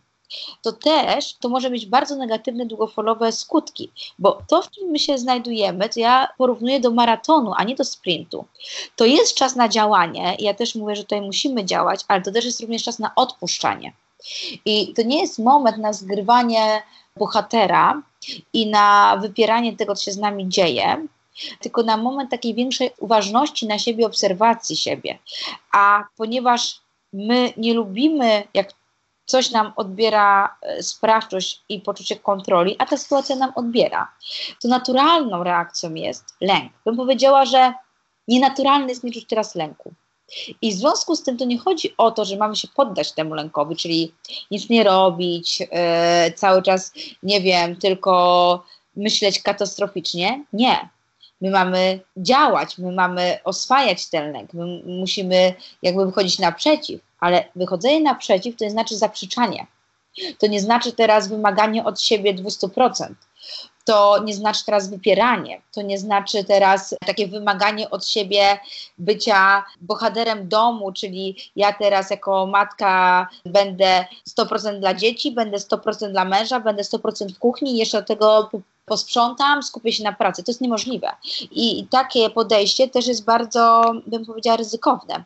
to 0.63 0.73
też 0.73 1.35
to 1.35 1.49
może 1.49 1.71
mieć 1.71 1.87
bardzo 1.87 2.17
negatywne 2.17 2.67
długofalowe 2.67 3.33
skutki, 3.33 3.91
bo 4.19 4.43
to, 4.49 4.63
w 4.63 4.71
czym 4.71 4.89
my 4.89 4.99
się 4.99 5.19
znajdujemy, 5.19 5.89
to 5.89 6.01
ja 6.01 6.29
porównuję 6.39 6.81
do 6.81 6.91
maratonu, 6.91 7.53
a 7.57 7.65
nie 7.65 7.75
do 7.75 7.85
sprintu. 7.85 8.45
To 8.97 9.05
jest 9.05 9.35
czas 9.35 9.57
na 9.57 9.69
działanie, 9.69 10.37
ja 10.39 10.55
też 10.55 10.75
mówię, 10.75 10.97
że 10.97 11.03
tutaj 11.03 11.21
musimy 11.21 11.65
działać, 11.65 12.01
ale 12.09 12.23
to 12.23 12.33
też 12.33 12.45
jest 12.45 12.61
również 12.61 12.85
czas 12.85 12.99
na 12.99 13.15
odpuszczanie. 13.17 13.93
I 14.65 14.95
to 14.95 15.03
nie 15.03 15.21
jest 15.21 15.39
moment 15.39 15.79
na 15.79 15.93
zgrywanie 15.93 16.83
bohatera 17.17 18.03
i 18.53 18.71
na 18.71 19.17
wypieranie 19.23 19.77
tego, 19.77 19.95
co 19.95 20.05
się 20.05 20.13
z 20.13 20.19
nami 20.19 20.49
dzieje, 20.49 21.07
tylko 21.61 21.83
na 21.83 21.97
moment 21.97 22.31
takiej 22.31 22.55
większej 22.55 22.91
uważności 22.99 23.67
na 23.67 23.79
siebie, 23.79 24.07
obserwacji 24.07 24.77
siebie. 24.77 25.19
A 25.73 26.05
ponieważ 26.17 26.81
my 27.13 27.53
nie 27.57 27.75
lubimy, 27.75 28.45
jak 28.55 28.73
coś 29.27 29.51
nam 29.51 29.73
odbiera 29.77 30.57
e, 30.63 30.83
sprawczość 30.83 31.63
i 31.69 31.81
poczucie 31.81 32.17
kontroli, 32.17 32.77
a 32.79 32.87
ta 32.87 32.97
sytuacja 32.97 33.37
nam 33.37 33.53
odbiera, 33.55 34.13
to 34.63 34.69
naturalną 34.69 35.45
reakcją 35.45 35.95
jest 35.95 36.25
lęk. 36.41 36.73
Bym 36.85 36.97
powiedziała, 36.97 37.45
że 37.45 37.73
nienaturalne 38.29 38.89
jest 38.89 39.05
nie 39.05 39.13
czuć 39.13 39.27
teraz 39.27 39.55
lęku. 39.55 39.93
I 40.63 40.73
w 40.73 40.77
związku 40.77 41.17
z 41.17 41.23
tym 41.23 41.37
to 41.37 41.45
nie 41.45 41.59
chodzi 41.59 41.95
o 41.99 42.11
to, 42.11 42.25
że 42.25 42.37
mamy 42.37 42.57
się 42.57 42.69
poddać 42.69 43.13
temu 43.13 43.35
lękowi, 43.35 43.77
czyli 43.77 44.15
nic 44.51 44.69
nie 44.69 44.85
robić, 44.85 45.61
yy, 45.61 45.67
cały 46.35 46.63
czas, 46.63 46.93
nie 47.23 47.41
wiem, 47.41 47.77
tylko 47.77 48.65
myśleć 48.97 49.43
katastroficznie. 49.43 50.45
Nie. 50.53 50.89
My 51.41 51.51
mamy 51.51 52.01
działać, 52.17 52.79
my 52.79 52.93
mamy 52.93 53.39
oswajać 53.45 54.07
ten 54.07 54.33
lęk, 54.33 54.53
my 54.53 54.83
musimy 54.87 55.55
jakby 55.83 56.07
wychodzić 56.07 56.39
naprzeciw, 56.39 57.01
ale 57.21 57.45
wychodzenie 57.57 58.01
naprzeciw 58.01 58.57
to 58.57 58.65
nie 58.65 58.71
znaczy 58.71 58.97
zaprzeczanie. 58.97 59.67
To 60.39 60.47
nie 60.47 60.61
znaczy 60.61 60.93
teraz 60.93 61.29
wymaganie 61.29 61.85
od 61.85 62.01
siebie 62.01 62.35
200% 62.35 63.15
to 63.87 64.23
nie 64.25 64.35
znaczy 64.35 64.65
teraz 64.65 64.91
wypieranie, 64.91 65.63
to 65.73 65.83
nie 65.83 65.99
znaczy 65.99 66.45
teraz 66.45 66.95
takie 67.07 67.29
wymaganie 67.29 67.91
od 67.91 68.07
siebie 68.07 68.59
bycia 68.99 69.65
bohaterem 69.81 70.49
domu, 70.49 70.93
czyli 70.93 71.37
ja 71.57 71.73
teraz 71.73 72.11
jako 72.11 72.47
matka 72.47 73.29
będę 73.45 74.05
100% 74.39 74.81
dla 74.81 74.95
dzieci, 74.95 75.33
będę 75.33 75.57
100% 75.57 76.11
dla 76.11 76.25
męża, 76.25 76.61
będę 76.61 76.83
100% 76.83 77.35
w 77.35 77.39
kuchni 77.39 77.75
i 77.75 77.79
jeszcze 77.79 77.99
do 77.99 78.07
tego 78.07 78.51
posprzątam, 78.87 79.63
skupię 79.63 79.93
się 79.93 80.05
na 80.05 80.13
pracy. 80.13 80.43
To 80.43 80.51
jest 80.51 80.61
niemożliwe. 80.61 81.11
I 81.51 81.87
takie 81.91 82.31
podejście 82.31 82.89
też 82.89 83.07
jest 83.07 83.25
bardzo, 83.25 83.93
bym 84.07 84.27
powiedziała, 84.27 84.57
ryzykowne. 84.57 85.25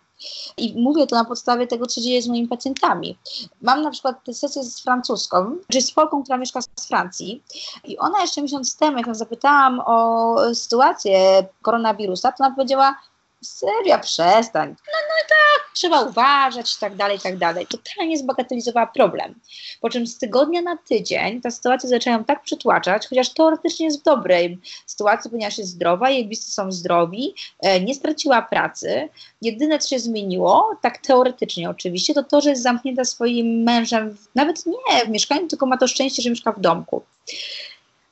I 0.57 0.83
mówię 0.83 1.07
to 1.07 1.17
na 1.17 1.25
podstawie 1.25 1.67
tego, 1.67 1.87
co 1.87 2.01
dzieje 2.01 2.23
z 2.23 2.29
moimi 2.29 2.49
pacjentami. 2.49 3.19
Mam 3.63 3.83
na 3.83 3.91
przykład 3.91 4.17
sesję 4.33 4.65
z 4.65 4.81
francuską, 4.81 5.57
czyli 5.69 5.83
z 5.83 5.93
Polką, 5.93 6.23
która 6.23 6.39
mieszka 6.39 6.61
z 6.63 6.89
Francji. 6.89 7.43
I 7.85 7.99
ona 7.99 8.21
jeszcze 8.21 8.43
miesiąc 8.43 8.77
temu, 8.77 8.97
jak 8.97 9.07
ją 9.07 9.15
zapytałam 9.15 9.81
o 9.87 10.37
sytuację 10.55 11.47
koronawirusa, 11.63 12.33
to 12.33 12.45
ona 12.45 12.55
powiedziała, 12.55 12.97
serio, 13.45 13.99
przestań. 13.99 14.69
No, 14.69 14.99
no 15.09 15.15
i 15.25 15.29
tak, 15.29 15.75
trzeba 15.75 16.03
uważać 16.03 16.75
i 16.75 16.79
tak 16.81 16.97
dalej, 16.97 17.17
i 17.17 17.21
tak 17.21 17.39
dalej. 17.39 17.67
Totalnie 17.67 18.19
zbagatelizowała 18.19 18.87
problem. 18.87 19.35
Po 19.81 19.91
czym 19.91 20.07
z 20.07 20.19
tygodnia 20.19 20.63
na 20.63 20.77
tydzień 20.77 21.41
ta 21.41 21.51
sytuacja 21.51 21.89
zaczęła 21.89 22.17
ją 22.17 22.25
tak 22.25 22.43
przytłaczać, 22.43 23.07
chociaż 23.07 23.29
teoretycznie 23.29 23.87
jest 23.87 24.01
w 24.01 24.03
dobrej 24.03 24.59
sytuacji, 24.87 25.31
ponieważ 25.31 25.59
jest 25.59 25.71
zdrowa, 25.71 26.11
jej 26.11 26.27
bliscy 26.27 26.51
są 26.51 26.73
zdrowi, 26.73 27.35
e, 27.61 27.81
nie 27.81 27.95
straciła 27.95 28.43
pracy. 28.43 29.09
Jedyne, 29.43 29.79
co 29.79 29.89
się 29.89 29.99
zmieniło, 29.99 30.77
tak 30.83 30.99
teoretycznie 30.99 31.71
oczywiście, 31.71 32.15
to 32.15 32.23
to, 32.23 32.41
że 32.41 32.51
jest 32.51 32.63
zamknięta 32.63 33.05
swoim 33.05 33.63
mężem, 33.63 34.17
nawet 34.35 34.67
nie 34.67 35.07
w 35.07 35.09
mieszkaniu, 35.09 35.47
tylko 35.47 35.67
ma 35.67 35.77
to 35.77 35.89
szczęście, 35.89 36.23
że 36.23 36.31
mieszka 36.31 36.53
w 36.53 36.61
domku. 36.61 37.03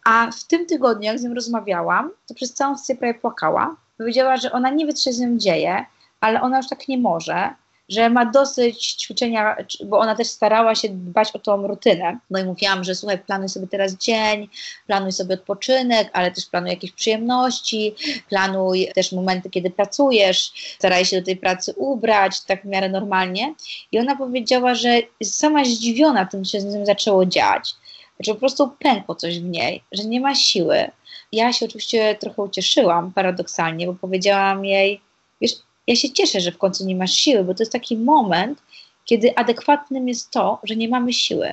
A 0.04 0.30
w 0.30 0.44
tym 0.44 0.66
tygodniu, 0.66 1.06
jak 1.06 1.18
z 1.18 1.24
nią 1.24 1.34
rozmawiałam, 1.34 2.10
to 2.26 2.34
przez 2.34 2.54
całą 2.54 2.78
sesję 2.78 2.96
prawie 2.96 3.14
płakała, 3.14 3.76
powiedziała, 3.98 4.36
że 4.36 4.52
ona 4.52 4.70
nie 4.70 4.86
wie, 4.86 4.92
co 4.92 5.04
się 5.04 5.12
z 5.12 5.20
nią 5.20 5.38
dzieje, 5.38 5.84
ale 6.20 6.40
ona 6.40 6.56
już 6.56 6.68
tak 6.68 6.88
nie 6.88 6.98
może, 6.98 7.50
że 7.88 8.10
ma 8.10 8.26
dosyć 8.26 8.92
ćwiczenia, 8.92 9.56
bo 9.84 9.98
ona 9.98 10.14
też 10.14 10.26
starała 10.26 10.74
się 10.74 10.88
dbać 10.88 11.30
o 11.32 11.38
tą 11.38 11.66
rutynę. 11.66 12.18
No 12.30 12.38
i 12.38 12.44
mówiłam, 12.44 12.84
że 12.84 12.94
słuchaj, 12.94 13.18
planuj 13.18 13.48
sobie 13.48 13.66
teraz 13.66 13.94
dzień, 13.94 14.48
planuj 14.86 15.12
sobie 15.12 15.34
odpoczynek, 15.34 16.10
ale 16.12 16.30
też 16.30 16.46
planuj 16.46 16.70
jakieś 16.70 16.92
przyjemności, 16.92 17.94
planuj 18.28 18.88
też 18.94 19.12
momenty, 19.12 19.50
kiedy 19.50 19.70
pracujesz, 19.70 20.52
staraj 20.78 21.04
się 21.04 21.20
do 21.20 21.26
tej 21.26 21.36
pracy 21.36 21.74
ubrać, 21.76 22.40
tak 22.40 22.62
w 22.62 22.66
miarę 22.66 22.88
normalnie. 22.88 23.54
I 23.92 23.98
ona 23.98 24.16
powiedziała, 24.16 24.74
że 24.74 24.98
sama 25.22 25.64
zdziwiona 25.64 26.26
tym, 26.26 26.44
co 26.44 26.50
się 26.50 26.60
z 26.60 26.74
nią 26.74 26.86
zaczęło 26.86 27.26
dziać, 27.26 27.74
że 28.20 28.34
po 28.34 28.40
prostu 28.40 28.70
pękło 28.78 29.14
coś 29.14 29.40
w 29.40 29.44
niej, 29.44 29.82
że 29.92 30.04
nie 30.04 30.20
ma 30.20 30.34
siły, 30.34 30.90
ja 31.32 31.52
się 31.52 31.66
oczywiście 31.66 32.16
trochę 32.20 32.42
ucieszyłam, 32.42 33.12
paradoksalnie, 33.12 33.86
bo 33.86 33.94
powiedziałam 33.94 34.64
jej, 34.64 35.00
wiesz, 35.40 35.52
ja 35.86 35.96
się 35.96 36.10
cieszę, 36.10 36.40
że 36.40 36.52
w 36.52 36.58
końcu 36.58 36.86
nie 36.86 36.96
masz 36.96 37.12
siły, 37.12 37.44
bo 37.44 37.54
to 37.54 37.62
jest 37.62 37.72
taki 37.72 37.96
moment, 37.96 38.62
kiedy 39.04 39.36
adekwatnym 39.36 40.08
jest 40.08 40.30
to, 40.30 40.60
że 40.64 40.76
nie 40.76 40.88
mamy 40.88 41.12
siły. 41.12 41.52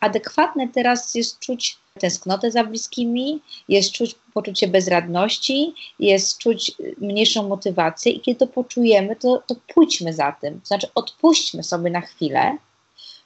Adekwatne 0.00 0.68
teraz 0.68 1.14
jest 1.14 1.38
czuć 1.38 1.76
tęsknotę 2.00 2.50
za 2.50 2.64
bliskimi, 2.64 3.40
jest 3.68 3.92
czuć 3.92 4.14
poczucie 4.34 4.68
bezradności, 4.68 5.74
jest 5.98 6.38
czuć 6.38 6.72
mniejszą 6.98 7.48
motywację 7.48 8.12
i 8.12 8.20
kiedy 8.20 8.38
to 8.38 8.46
poczujemy, 8.46 9.16
to, 9.16 9.42
to 9.46 9.54
pójdźmy 9.74 10.12
za 10.12 10.32
tym. 10.32 10.60
To 10.60 10.66
znaczy 10.66 10.86
odpuśćmy 10.94 11.62
sobie 11.62 11.90
na 11.90 12.00
chwilę, 12.00 12.56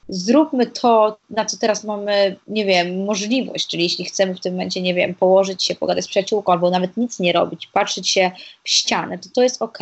zróbmy 0.09 0.65
to, 0.65 1.17
na 1.29 1.45
co 1.45 1.57
teraz 1.57 1.83
mamy, 1.83 2.35
nie 2.47 2.65
wiem, 2.65 3.05
możliwość, 3.05 3.67
czyli 3.67 3.83
jeśli 3.83 4.05
chcemy 4.05 4.35
w 4.35 4.39
tym 4.39 4.53
momencie, 4.53 4.81
nie 4.81 4.93
wiem, 4.93 5.15
położyć 5.15 5.63
się, 5.63 5.75
pogadać 5.75 6.05
z 6.05 6.07
przyjaciółką 6.07 6.51
albo 6.51 6.69
nawet 6.69 6.97
nic 6.97 7.19
nie 7.19 7.33
robić, 7.33 7.67
patrzeć 7.67 8.09
się 8.09 8.31
w 8.63 8.69
ścianę, 8.69 9.17
to 9.17 9.29
to 9.35 9.43
jest 9.43 9.61
ok. 9.61 9.79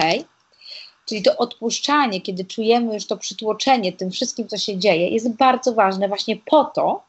Czyli 1.06 1.24
to 1.24 1.38
odpuszczanie, 1.38 2.22
kiedy 2.22 2.46
czujemy 2.46 2.94
już 2.94 3.06
to 3.06 3.18
przytłoczenie 3.18 3.94
tym 3.94 4.12
wszystkim, 4.12 4.48
co 4.48 4.58
się 4.58 4.78
dzieje, 4.78 5.10
jest 5.10 5.30
bardzo 5.30 5.74
ważne 5.74 6.08
właśnie 6.08 6.38
po 6.46 6.66
to, 6.66 7.04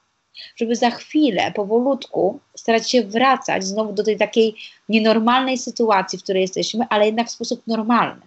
żeby 0.56 0.76
za 0.76 0.90
chwilę, 0.90 1.52
powolutku 1.52 2.40
starać 2.54 2.90
się 2.90 3.02
wracać 3.02 3.64
znowu 3.64 3.92
do 3.92 4.04
tej 4.04 4.18
takiej 4.18 4.54
nienormalnej 4.88 5.58
sytuacji, 5.58 6.18
w 6.18 6.22
której 6.22 6.42
jesteśmy, 6.42 6.86
ale 6.90 7.06
jednak 7.06 7.28
w 7.28 7.30
sposób 7.30 7.62
normalny. 7.66 8.20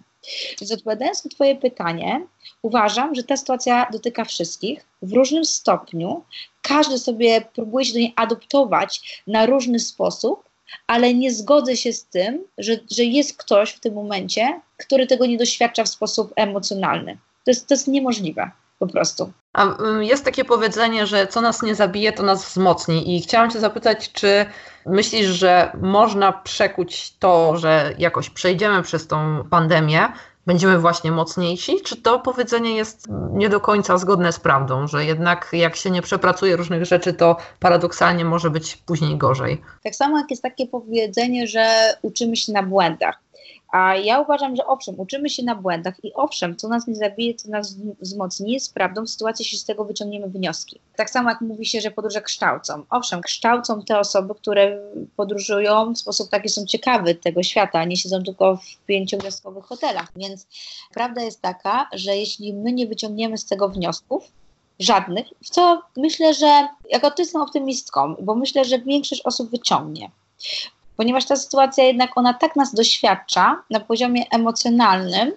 Więc 0.60 0.72
odpowiadając 0.72 1.24
na 1.24 1.30
Twoje 1.30 1.56
pytanie, 1.56 2.26
uważam, 2.62 3.14
że 3.14 3.22
ta 3.22 3.36
sytuacja 3.36 3.86
dotyka 3.92 4.24
wszystkich 4.24 4.84
w 5.02 5.12
różnym 5.12 5.44
stopniu. 5.44 6.24
Każdy 6.62 6.98
sobie 6.98 7.40
próbuje 7.40 7.84
się 7.84 7.92
do 7.92 7.98
niej 7.98 8.12
adoptować 8.16 9.22
na 9.26 9.46
różny 9.46 9.78
sposób, 9.78 10.44
ale 10.86 11.14
nie 11.14 11.32
zgodzę 11.32 11.76
się 11.76 11.92
z 11.92 12.04
tym, 12.04 12.44
że, 12.58 12.72
że 12.90 13.04
jest 13.04 13.36
ktoś 13.36 13.70
w 13.70 13.80
tym 13.80 13.94
momencie, 13.94 14.60
który 14.76 15.06
tego 15.06 15.26
nie 15.26 15.38
doświadcza 15.38 15.84
w 15.84 15.88
sposób 15.88 16.32
emocjonalny. 16.36 17.18
To 17.44 17.50
jest, 17.50 17.66
to 17.66 17.74
jest 17.74 17.88
niemożliwe 17.88 18.50
po 18.86 18.92
prostu. 18.92 19.32
A 19.52 19.62
mm, 19.64 20.02
jest 20.02 20.24
takie 20.24 20.44
powiedzenie, 20.44 21.06
że 21.06 21.26
co 21.26 21.40
nas 21.40 21.62
nie 21.62 21.74
zabije, 21.74 22.12
to 22.12 22.22
nas 22.22 22.44
wzmocni. 22.44 23.16
I 23.16 23.20
chciałam 23.20 23.50
Cię 23.50 23.60
zapytać, 23.60 24.12
czy 24.12 24.46
myślisz, 24.86 25.26
że 25.26 25.72
można 25.82 26.32
przekuć 26.32 27.16
to, 27.18 27.56
że 27.56 27.94
jakoś 27.98 28.30
przejdziemy 28.30 28.82
przez 28.82 29.06
tą 29.06 29.44
pandemię, 29.50 30.08
będziemy 30.46 30.78
właśnie 30.78 31.12
mocniejsi? 31.12 31.80
Czy 31.84 31.96
to 31.96 32.18
powiedzenie 32.18 32.76
jest 32.76 33.08
nie 33.32 33.48
do 33.48 33.60
końca 33.60 33.98
zgodne 33.98 34.32
z 34.32 34.40
prawdą, 34.40 34.86
że 34.86 35.04
jednak 35.04 35.48
jak 35.52 35.76
się 35.76 35.90
nie 35.90 36.02
przepracuje 36.02 36.56
różnych 36.56 36.84
rzeczy, 36.84 37.12
to 37.12 37.36
paradoksalnie 37.60 38.24
może 38.24 38.50
być 38.50 38.76
później 38.76 39.16
gorzej? 39.16 39.62
Tak 39.84 39.94
samo 39.94 40.18
jak 40.18 40.30
jest 40.30 40.42
takie 40.42 40.66
powiedzenie, 40.66 41.46
że 41.46 41.94
uczymy 42.02 42.36
się 42.36 42.52
na 42.52 42.62
błędach. 42.62 43.18
A 43.72 43.96
ja 43.96 44.20
uważam, 44.20 44.56
że 44.56 44.66
owszem, 44.66 45.00
uczymy 45.00 45.30
się 45.30 45.42
na 45.42 45.54
błędach 45.54 46.04
i 46.04 46.12
owszem, 46.14 46.56
co 46.56 46.68
nas 46.68 46.86
nie 46.86 46.94
zabije, 46.94 47.34
co 47.34 47.50
nas 47.50 47.74
wzmocni, 48.00 48.52
jest 48.52 48.74
prawdą 48.74 49.04
w 49.04 49.10
sytuacji, 49.10 49.42
jeśli 49.42 49.58
z 49.58 49.64
tego 49.64 49.84
wyciągniemy 49.84 50.28
wnioski. 50.28 50.80
Tak 50.96 51.10
samo 51.10 51.28
jak 51.30 51.40
mówi 51.40 51.66
się, 51.66 51.80
że 51.80 51.90
podróże 51.90 52.22
kształcą. 52.22 52.84
Owszem, 52.90 53.20
kształcą 53.20 53.82
te 53.82 53.98
osoby, 53.98 54.34
które 54.34 54.80
podróżują 55.16 55.92
w 55.92 55.98
sposób 55.98 56.30
taki, 56.30 56.48
są 56.48 56.66
ciekawy 56.66 57.14
tego 57.14 57.42
świata, 57.42 57.84
nie 57.84 57.96
siedzą 57.96 58.22
tylko 58.22 58.56
w 58.56 58.86
pięciogwiazdkowych 58.86 59.64
hotelach. 59.64 60.08
Więc 60.16 60.46
prawda 60.94 61.22
jest 61.22 61.42
taka, 61.42 61.88
że 61.92 62.16
jeśli 62.16 62.54
my 62.54 62.72
nie 62.72 62.86
wyciągniemy 62.86 63.38
z 63.38 63.46
tego 63.46 63.68
wniosków, 63.68 64.32
żadnych, 64.78 65.26
w 65.44 65.50
co 65.50 65.82
myślę, 65.96 66.34
że 66.34 66.68
jako 66.90 67.10
ty 67.10 67.22
jestem 67.22 67.42
optymistką, 67.42 68.14
bo 68.22 68.34
myślę, 68.34 68.64
że 68.64 68.78
większość 68.78 69.22
osób 69.22 69.50
wyciągnie 69.50 70.10
ponieważ 70.96 71.24
ta 71.24 71.36
sytuacja 71.36 71.84
jednak 71.84 72.18
ona 72.18 72.34
tak 72.34 72.56
nas 72.56 72.74
doświadcza 72.74 73.62
na 73.70 73.80
poziomie 73.80 74.24
emocjonalnym, 74.30 75.32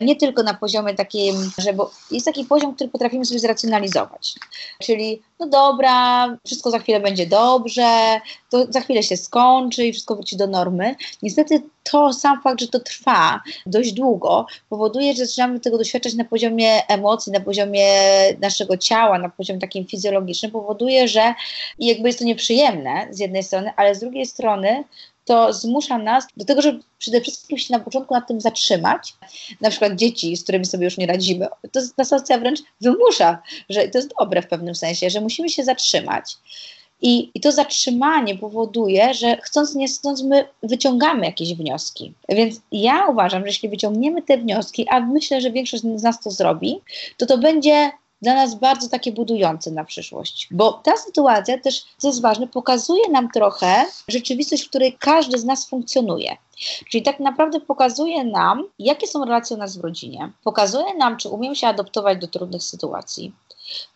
nie 0.00 0.16
tylko 0.16 0.42
na 0.42 0.54
poziomie 0.54 0.94
takim, 0.94 1.50
że 1.58 1.72
bo 1.72 1.90
jest 2.10 2.26
taki 2.26 2.44
poziom, 2.44 2.74
który 2.74 2.90
potrafimy 2.90 3.24
sobie 3.24 3.40
zracjonalizować. 3.40 4.34
Czyli 4.82 5.22
no 5.38 5.46
dobra, 5.46 6.26
wszystko 6.46 6.70
za 6.70 6.78
chwilę 6.78 7.00
będzie 7.00 7.26
dobrze, 7.26 8.20
to 8.50 8.66
za 8.72 8.80
chwilę 8.80 9.02
się 9.02 9.16
skończy 9.16 9.86
i 9.86 9.92
wszystko 9.92 10.14
wróci 10.14 10.36
do 10.36 10.46
normy. 10.46 10.94
Niestety 11.22 11.62
to 11.82 12.12
sam 12.12 12.42
fakt, 12.42 12.60
że 12.60 12.68
to 12.68 12.80
trwa 12.80 13.40
dość 13.66 13.92
długo, 13.92 14.46
powoduje, 14.68 15.14
że 15.14 15.26
zaczynamy 15.26 15.60
tego 15.60 15.78
doświadczać 15.78 16.14
na 16.14 16.24
poziomie 16.24 16.86
emocji, 16.88 17.32
na 17.32 17.40
poziomie 17.40 17.86
naszego 18.40 18.76
ciała, 18.76 19.18
na 19.18 19.28
poziomie 19.28 19.60
takim 19.60 19.86
fizjologicznym, 19.86 20.52
powoduje, 20.52 21.08
że 21.08 21.34
jakby 21.78 22.08
jest 22.08 22.18
to 22.18 22.24
nieprzyjemne 22.24 23.08
z 23.10 23.18
jednej 23.18 23.42
strony, 23.42 23.70
ale 23.76 23.94
z 23.94 24.00
drugiej 24.00 24.26
strony 24.26 24.84
to 25.24 25.52
zmusza 25.52 25.98
nas 25.98 26.26
do 26.36 26.44
tego, 26.44 26.62
żeby 26.62 26.80
przede 26.98 27.20
wszystkim 27.20 27.58
się 27.58 27.72
na 27.72 27.80
początku 27.80 28.14
nad 28.14 28.28
tym 28.28 28.40
zatrzymać. 28.40 29.14
Na 29.60 29.70
przykład 29.70 29.96
dzieci, 29.96 30.36
z 30.36 30.42
którymi 30.42 30.64
sobie 30.64 30.84
już 30.84 30.98
nie 30.98 31.06
radzimy. 31.06 31.46
To 31.72 31.80
ta 31.96 32.04
sytuacja 32.04 32.38
wręcz 32.38 32.60
wymusza, 32.80 33.42
że 33.68 33.88
to 33.88 33.98
jest 33.98 34.10
dobre 34.20 34.42
w 34.42 34.48
pewnym 34.48 34.74
sensie, 34.74 35.10
że 35.10 35.20
musimy 35.20 35.48
się 35.48 35.64
zatrzymać. 35.64 36.36
I, 37.02 37.30
I 37.34 37.40
to 37.40 37.52
zatrzymanie 37.52 38.38
powoduje, 38.38 39.14
że 39.14 39.36
chcąc 39.36 39.74
nie 39.74 39.88
chcąc, 39.88 40.22
my 40.22 40.44
wyciągamy 40.62 41.26
jakieś 41.26 41.54
wnioski. 41.54 42.12
Więc 42.28 42.60
ja 42.72 43.06
uważam, 43.06 43.42
że 43.42 43.48
jeśli 43.48 43.68
wyciągniemy 43.68 44.22
te 44.22 44.38
wnioski, 44.38 44.88
a 44.88 45.00
myślę, 45.00 45.40
że 45.40 45.50
większość 45.50 45.82
z 45.82 46.02
nas 46.02 46.20
to 46.20 46.30
zrobi, 46.30 46.80
to 47.16 47.26
to 47.26 47.38
będzie 47.38 47.90
dla 48.22 48.34
nas 48.34 48.54
bardzo 48.54 48.88
takie 48.88 49.12
budujące 49.12 49.70
na 49.70 49.84
przyszłość. 49.84 50.48
Bo 50.50 50.72
ta 50.72 50.96
sytuacja 50.96 51.58
też, 51.58 51.84
co 51.98 52.08
jest 52.08 52.20
ważne, 52.20 52.46
pokazuje 52.46 53.08
nam 53.08 53.30
trochę 53.30 53.84
rzeczywistość, 54.08 54.64
w 54.64 54.68
której 54.68 54.96
każdy 54.98 55.38
z 55.38 55.44
nas 55.44 55.68
funkcjonuje. 55.68 56.36
Czyli 56.88 57.02
tak 57.02 57.20
naprawdę 57.20 57.60
pokazuje 57.60 58.24
nam, 58.24 58.64
jakie 58.78 59.06
są 59.06 59.24
relacje 59.24 59.56
u 59.56 59.58
nas 59.58 59.76
w 59.76 59.80
rodzinie, 59.80 60.32
pokazuje 60.44 60.94
nam, 60.94 61.16
czy 61.16 61.28
umiem 61.28 61.54
się 61.54 61.66
adoptować 61.66 62.18
do 62.18 62.26
trudnych 62.26 62.62
sytuacji, 62.62 63.32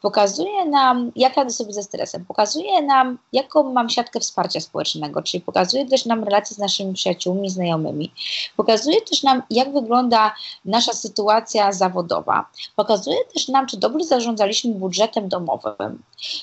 pokazuje 0.02 0.64
nam, 0.64 1.12
jak 1.16 1.36
radzę 1.36 1.50
sobie 1.50 1.72
ze 1.72 1.82
stresem, 1.82 2.24
pokazuje 2.24 2.82
nam, 2.82 3.18
jaką 3.32 3.72
mam 3.72 3.90
siatkę 3.90 4.20
wsparcia 4.20 4.60
społecznego, 4.60 5.22
czyli 5.22 5.40
pokazuje 5.40 5.86
też 5.86 6.06
nam 6.06 6.24
relacje 6.24 6.56
z 6.56 6.58
naszymi 6.58 6.94
przyjaciółmi, 6.94 7.50
znajomymi, 7.50 8.12
pokazuje 8.56 9.00
też 9.00 9.22
nam, 9.22 9.42
jak 9.50 9.72
wygląda 9.72 10.34
nasza 10.64 10.92
sytuacja 10.92 11.72
zawodowa, 11.72 12.46
pokazuje 12.76 13.18
też 13.34 13.48
nam, 13.48 13.66
czy 13.66 13.76
dobrze 13.76 14.04
zarządzaliśmy 14.04 14.74
budżetem 14.74 15.28
domowym, 15.28 16.02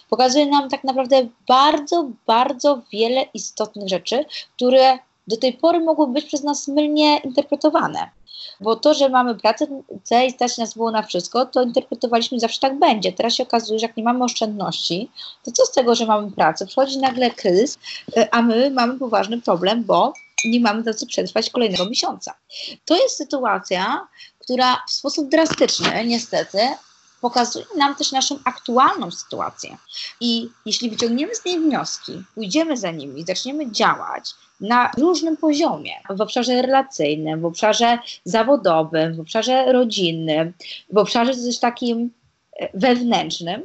pokazuje 0.10 0.46
nam 0.46 0.70
tak 0.70 0.84
naprawdę 0.84 1.28
bardzo, 1.48 2.08
bardzo 2.28 2.82
wiele 2.92 3.26
istotnych 3.34 3.90
rzeczy, 3.90 4.26
które 4.56 5.00
do 5.32 5.38
tej 5.38 5.54
pory 5.54 5.80
mogły 5.80 6.08
być 6.08 6.26
przez 6.26 6.44
nas 6.44 6.68
mylnie 6.68 7.18
interpretowane. 7.18 8.10
Bo 8.62 8.76
to, 8.76 8.94
że 8.94 9.10
mamy 9.10 9.36
pracę 9.36 9.68
i 10.28 10.32
stać 10.32 10.58
nas 10.58 10.74
było 10.74 10.92
na 10.92 11.04
wszystko, 11.04 11.46
to 11.46 11.64
interpretowaliśmy 11.64 12.40
zawsze 12.40 12.60
tak 12.60 12.80
będzie. 12.80 13.12
Teraz 13.12 13.34
się 13.34 13.44
okazuje, 13.44 13.80
że 13.80 13.86
jak 13.86 13.98
nie 13.98 14.04
mamy 14.04 14.24
oszczędności, 14.24 15.12
to 15.44 15.52
co 15.52 15.66
z 15.66 15.72
tego, 15.72 15.96
że 15.96 16.06
mamy 16.06 16.32
pracę? 16.32 16.66
Przychodzi 16.66 16.98
nagle 16.98 17.32
kryzys, 17.32 17.80
e, 18.18 18.34
a 18.34 18.42
my 18.42 18.72
mamy 18.72 19.00
poważny 19.00 19.42
problem, 19.42 19.84
bo 19.84 20.14
nie 20.46 20.60
mamy 20.60 20.84
za 20.84 20.94
co 20.94 21.06
przetrwać 21.06 21.50
kolejnego 21.50 21.86
miesiąca. 21.86 22.34
To 22.86 23.04
jest 23.04 23.18
sytuacja, 23.18 24.08
która 24.40 24.84
w 24.88 24.92
sposób 24.92 25.30
drastyczny, 25.30 26.06
niestety, 26.06 26.58
pokazuje 27.22 27.66
nam 27.78 27.96
też 27.96 28.12
naszą 28.12 28.40
aktualną 28.46 29.12
sytuację. 29.12 29.78
I 30.20 30.50
jeśli 30.66 30.90
wyciągniemy 30.90 31.36
z 31.36 31.46
niej 31.46 31.60
wnioski, 31.60 32.24
pójdziemy 32.36 32.78
za 32.78 32.92
nimi, 32.92 33.26
zaczniemy 33.28 33.72
działać, 33.72 34.30
na 34.62 34.92
różnym 34.98 35.38
poziomie, 35.38 35.92
w 36.10 36.22
obszarze 36.22 36.62
relacyjnym, 36.62 37.42
w 37.42 37.46
obszarze 37.46 37.98
zawodowym, 38.26 39.16
w 39.16 39.20
obszarze 39.20 39.74
rodzinnym, 39.74 40.54
w 40.90 40.98
obszarze 40.98 41.34
też 41.34 41.60
takim 41.60 42.12
e, 42.60 42.70
wewnętrznym, 42.74 43.64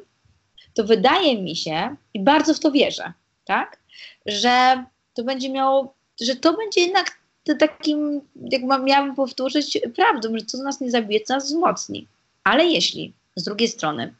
to 0.74 0.84
wydaje 0.84 1.42
mi 1.42 1.56
się, 1.56 1.96
i 2.14 2.20
bardzo 2.20 2.54
w 2.54 2.60
to 2.60 2.72
wierzę, 2.72 3.12
tak, 3.44 3.78
że 4.26 4.84
to 5.14 5.24
będzie 5.24 5.50
miało, 5.50 5.94
że 6.20 6.36
to 6.36 6.56
będzie 6.56 6.80
jednak 6.80 7.18
takim, 7.58 8.20
jak 8.50 8.62
miałabym 8.62 9.14
powtórzyć, 9.14 9.78
prawdą, 9.96 10.38
że 10.38 10.44
to 10.44 10.58
nas 10.58 10.80
nie 10.80 10.90
zabije, 10.90 11.20
to 11.20 11.34
nas 11.34 11.44
wzmocni. 11.44 12.06
Ale 12.44 12.64
jeśli 12.64 13.12
z 13.36 13.44
drugiej 13.44 13.68
strony, 13.68 14.14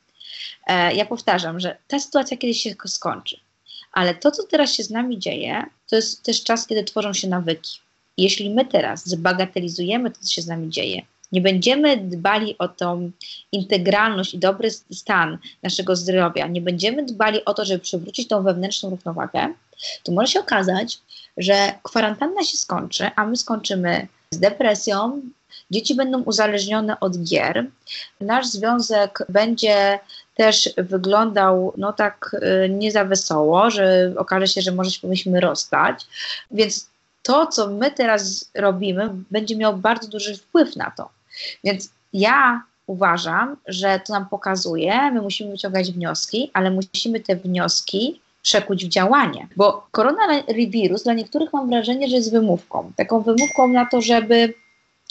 e, 0.66 0.94
ja 0.94 1.06
powtarzam, 1.06 1.60
że 1.60 1.76
ta 1.88 1.98
sytuacja 1.98 2.36
kiedyś 2.36 2.62
się 2.62 2.74
skończy, 2.86 3.36
ale 3.96 4.14
to, 4.14 4.30
co 4.30 4.42
teraz 4.42 4.72
się 4.72 4.82
z 4.82 4.90
nami 4.90 5.18
dzieje, 5.18 5.64
to 5.88 5.96
jest 5.96 6.22
też 6.22 6.42
czas, 6.42 6.66
kiedy 6.66 6.84
tworzą 6.84 7.12
się 7.12 7.28
nawyki. 7.28 7.78
Jeśli 8.18 8.50
my 8.50 8.64
teraz 8.64 9.06
zbagatelizujemy 9.06 10.10
to, 10.10 10.20
co 10.20 10.30
się 10.30 10.42
z 10.42 10.46
nami 10.46 10.70
dzieje, 10.70 11.02
nie 11.32 11.40
będziemy 11.40 11.96
dbali 11.96 12.58
o 12.58 12.68
tą 12.68 13.10
integralność 13.52 14.34
i 14.34 14.38
dobry 14.38 14.70
stan 14.70 15.38
naszego 15.62 15.96
zdrowia, 15.96 16.46
nie 16.46 16.60
będziemy 16.60 17.04
dbali 17.04 17.44
o 17.44 17.54
to, 17.54 17.64
żeby 17.64 17.80
przywrócić 17.80 18.28
tą 18.28 18.42
wewnętrzną 18.42 18.90
równowagę, 18.90 19.54
to 20.02 20.12
może 20.12 20.32
się 20.32 20.40
okazać, 20.40 20.98
że 21.36 21.72
kwarantanna 21.82 22.44
się 22.44 22.56
skończy, 22.56 23.10
a 23.16 23.26
my 23.26 23.36
skończymy 23.36 24.08
z 24.30 24.38
depresją, 24.38 25.22
dzieci 25.70 25.94
będą 25.94 26.22
uzależnione 26.22 27.00
od 27.00 27.18
gier, 27.18 27.66
nasz 28.20 28.46
związek 28.46 29.18
będzie 29.28 29.98
też 30.36 30.70
wyglądał 30.76 31.72
no 31.76 31.92
tak 31.92 32.36
y, 32.64 32.68
nie 32.68 32.92
za 32.92 33.04
wesoło, 33.04 33.70
że 33.70 34.12
okaże 34.16 34.46
się, 34.46 34.60
że 34.60 34.72
może 34.72 34.90
się 34.90 35.00
powinniśmy 35.00 35.40
rozstać. 35.40 36.06
Więc 36.50 36.90
to, 37.22 37.46
co 37.46 37.70
my 37.70 37.90
teraz 37.90 38.50
robimy, 38.54 39.10
będzie 39.30 39.56
miało 39.56 39.76
bardzo 39.76 40.08
duży 40.08 40.36
wpływ 40.36 40.76
na 40.76 40.90
to. 40.90 41.08
Więc 41.64 41.90
ja 42.12 42.62
uważam, 42.86 43.56
że 43.66 44.00
to 44.06 44.12
nam 44.12 44.28
pokazuje, 44.28 45.10
my 45.10 45.22
musimy 45.22 45.50
wyciągać 45.50 45.92
wnioski, 45.92 46.50
ale 46.52 46.70
musimy 46.70 47.20
te 47.20 47.36
wnioski 47.36 48.20
przekuć 48.42 48.86
w 48.86 48.88
działanie. 48.88 49.48
Bo 49.56 49.86
koronawirus 49.90 51.02
dla 51.02 51.12
niektórych 51.12 51.52
mam 51.52 51.68
wrażenie, 51.68 52.08
że 52.08 52.16
jest 52.16 52.32
wymówką. 52.32 52.92
Taką 52.96 53.20
wymówką 53.20 53.68
na 53.68 53.86
to, 53.86 54.00
żeby 54.00 54.54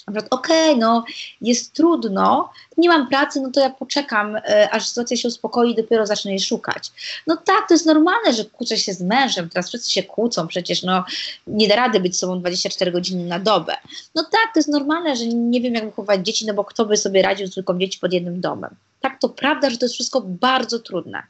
okej, 0.07 0.25
okay, 0.29 0.75
no 0.75 1.05
jest 1.41 1.73
trudno, 1.73 2.49
nie 2.77 2.89
mam 2.89 3.07
pracy, 3.07 3.41
no 3.41 3.51
to 3.51 3.59
ja 3.59 3.69
poczekam, 3.69 4.35
e, 4.35 4.69
aż 4.71 4.87
sytuacja 4.87 5.17
się 5.17 5.27
uspokoi 5.27 5.71
i 5.71 5.75
dopiero 5.75 6.05
zacznę 6.05 6.31
jej 6.31 6.39
szukać. 6.39 6.91
No 7.27 7.37
tak, 7.37 7.67
to 7.67 7.73
jest 7.73 7.85
normalne, 7.85 8.33
że 8.33 8.45
kłócę 8.45 8.77
się 8.77 8.93
z 8.93 9.01
mężem, 9.01 9.49
teraz 9.49 9.67
wszyscy 9.67 9.91
się 9.91 10.03
kłócą, 10.03 10.47
przecież 10.47 10.83
no 10.83 11.05
nie 11.47 11.67
da 11.67 11.75
rady 11.75 11.99
być 11.99 12.19
sobą 12.19 12.39
24 12.39 12.91
godziny 12.91 13.25
na 13.25 13.39
dobę. 13.39 13.75
No 14.15 14.23
tak, 14.23 14.53
to 14.53 14.59
jest 14.59 14.69
normalne, 14.69 15.15
że 15.15 15.25
nie 15.25 15.61
wiem 15.61 15.73
jak 15.73 15.85
wychować 15.85 16.25
dzieci, 16.25 16.45
no 16.45 16.53
bo 16.53 16.63
kto 16.63 16.85
by 16.85 16.97
sobie 16.97 17.21
radził 17.21 17.47
z 17.47 17.51
trójką 17.51 17.79
dzieci 17.79 17.99
pod 17.99 18.13
jednym 18.13 18.41
domem. 18.41 18.75
Tak, 19.01 19.19
to 19.19 19.29
prawda, 19.29 19.69
że 19.69 19.77
to 19.77 19.85
jest 19.85 19.95
wszystko 19.95 20.21
bardzo 20.21 20.79
trudne, 20.79 21.23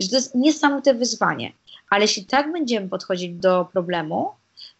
że 0.00 0.08
to 0.08 0.16
jest 0.16 0.34
niesamowite 0.34 0.94
wyzwanie, 0.94 1.52
ale 1.90 2.02
jeśli 2.02 2.24
tak 2.24 2.52
będziemy 2.52 2.88
podchodzić 2.88 3.34
do 3.34 3.64
problemu, 3.72 4.30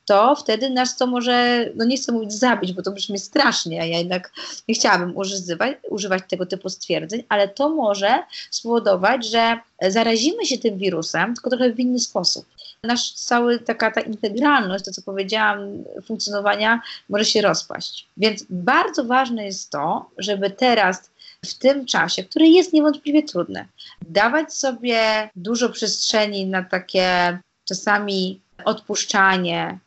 to 0.09 0.37
wtedy 0.37 0.71
nas 0.71 0.97
to 0.97 1.07
może, 1.07 1.67
no 1.75 1.85
nie 1.85 1.97
chcę 1.97 2.13
mówić 2.13 2.33
zabić, 2.33 2.73
bo 2.73 2.83
to 2.83 2.91
brzmi 2.91 3.19
strasznie, 3.19 3.83
a 3.83 3.85
ja 3.85 3.99
jednak 3.99 4.33
nie 4.69 4.75
chciałabym 4.75 5.17
używać, 5.17 5.77
używać 5.91 6.23
tego 6.29 6.47
typu 6.47 6.69
stwierdzeń, 6.69 7.25
ale 7.29 7.49
to 7.49 7.69
może 7.69 8.23
spowodować, 8.51 9.27
że 9.27 9.59
zarazimy 9.89 10.47
się 10.47 10.59
tym 10.59 10.79
wirusem, 10.79 11.35
tylko 11.35 11.51
trochę 11.51 11.73
w 11.73 11.81
inny 11.81 11.99
sposób. 11.99 12.47
Nasz 12.83 13.13
cały 13.13 13.59
taka 13.59 13.91
ta 13.91 14.01
integralność, 14.01 14.85
to 14.85 14.91
co 14.91 15.03
powiedziałam, 15.03 15.59
funkcjonowania 16.07 16.81
może 17.09 17.25
się 17.25 17.43
rozpaść. 17.43 18.07
Więc 18.17 18.45
bardzo 18.51 19.05
ważne 19.05 19.45
jest 19.45 19.71
to, 19.71 20.11
żeby 20.19 20.51
teraz 20.51 21.11
w 21.47 21.55
tym 21.55 21.87
czasie, 21.87 22.25
który 22.25 22.49
jest 22.49 22.73
niewątpliwie 22.73 23.23
trudny, 23.23 23.69
dawać 24.09 24.55
sobie 24.55 25.31
dużo 25.37 25.69
przestrzeni 25.69 26.47
na 26.47 26.63
takie 26.63 27.39
czasami 27.65 28.41
odpuszczanie, 28.65 29.79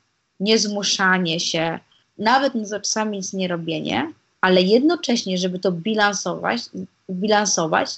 niezmuszanie 0.42 1.40
się, 1.40 1.80
nawet 2.18 2.54
czasami 2.70 3.18
nic 3.18 3.34
nie 3.34 3.48
robienie, 3.48 4.14
ale 4.42 4.62
jednocześnie, 4.62 5.38
żeby 5.38 5.60
to 5.60 5.72
bilansować, 5.72 6.62
bilansować 7.10 7.90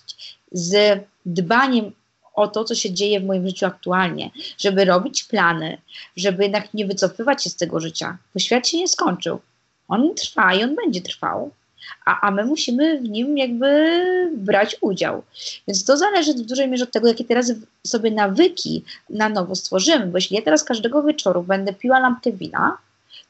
z 0.52 1.00
dbaniem 1.26 1.92
o 2.36 2.48
to, 2.48 2.64
co 2.64 2.76
się 2.76 2.92
dzieje 2.92 3.20
w 3.20 3.26
moim 3.26 3.48
życiu 3.48 3.66
aktualnie, 3.66 4.32
żeby 4.58 4.86
robić 4.86 5.24
plany, 5.24 5.78
żeby 6.18 6.44
jednak 6.44 6.74
nie 6.74 6.86
wycofywać 6.86 7.44
się 7.44 7.50
z 7.50 7.56
tego 7.56 7.80
życia, 7.80 8.18
bo 8.34 8.40
świat 8.40 8.68
się 8.68 8.78
nie 8.78 8.88
skończył. 8.88 9.40
On 9.88 10.16
trwa 10.16 10.54
i 10.54 10.64
on 10.64 10.76
będzie 10.76 11.02
trwał, 11.02 11.52
a, 12.06 12.28
a 12.28 12.32
my 12.32 12.46
musimy 12.46 13.00
w 13.00 13.10
nim 13.10 13.38
jakby 13.38 13.98
brać 14.38 14.76
udział. 14.82 15.24
Więc 15.68 15.86
to 15.86 15.98
zależy 15.98 16.34
w 16.34 16.42
dużej 16.42 16.68
mierze 16.68 16.84
od 16.84 16.92
tego, 16.92 17.08
jakie 17.08 17.26
teraz 17.26 17.52
sobie 17.88 18.12
nawyki 18.12 18.84
na 19.10 19.30
nowo 19.30 19.56
stworzymy, 19.56 20.06
bo 20.06 20.18
jeśli 20.18 20.36
ja 20.36 20.42
teraz 20.42 20.64
każdego 20.64 21.04
wieczoru 21.04 21.44
będę 21.44 21.74
piła 21.74 22.00
lampkę 22.00 22.32
wina, 22.32 22.78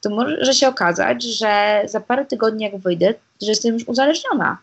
to 0.02 0.10
może 0.10 0.54
się 0.54 0.68
okazać, 0.68 1.24
że 1.24 1.82
za 1.86 2.00
parę 2.00 2.26
tygodni 2.26 2.64
jak 2.64 2.78
wyjdę, 2.78 3.14
że 3.42 3.50
jestem 3.50 3.74
już 3.74 3.88
uzależniona 3.88 4.58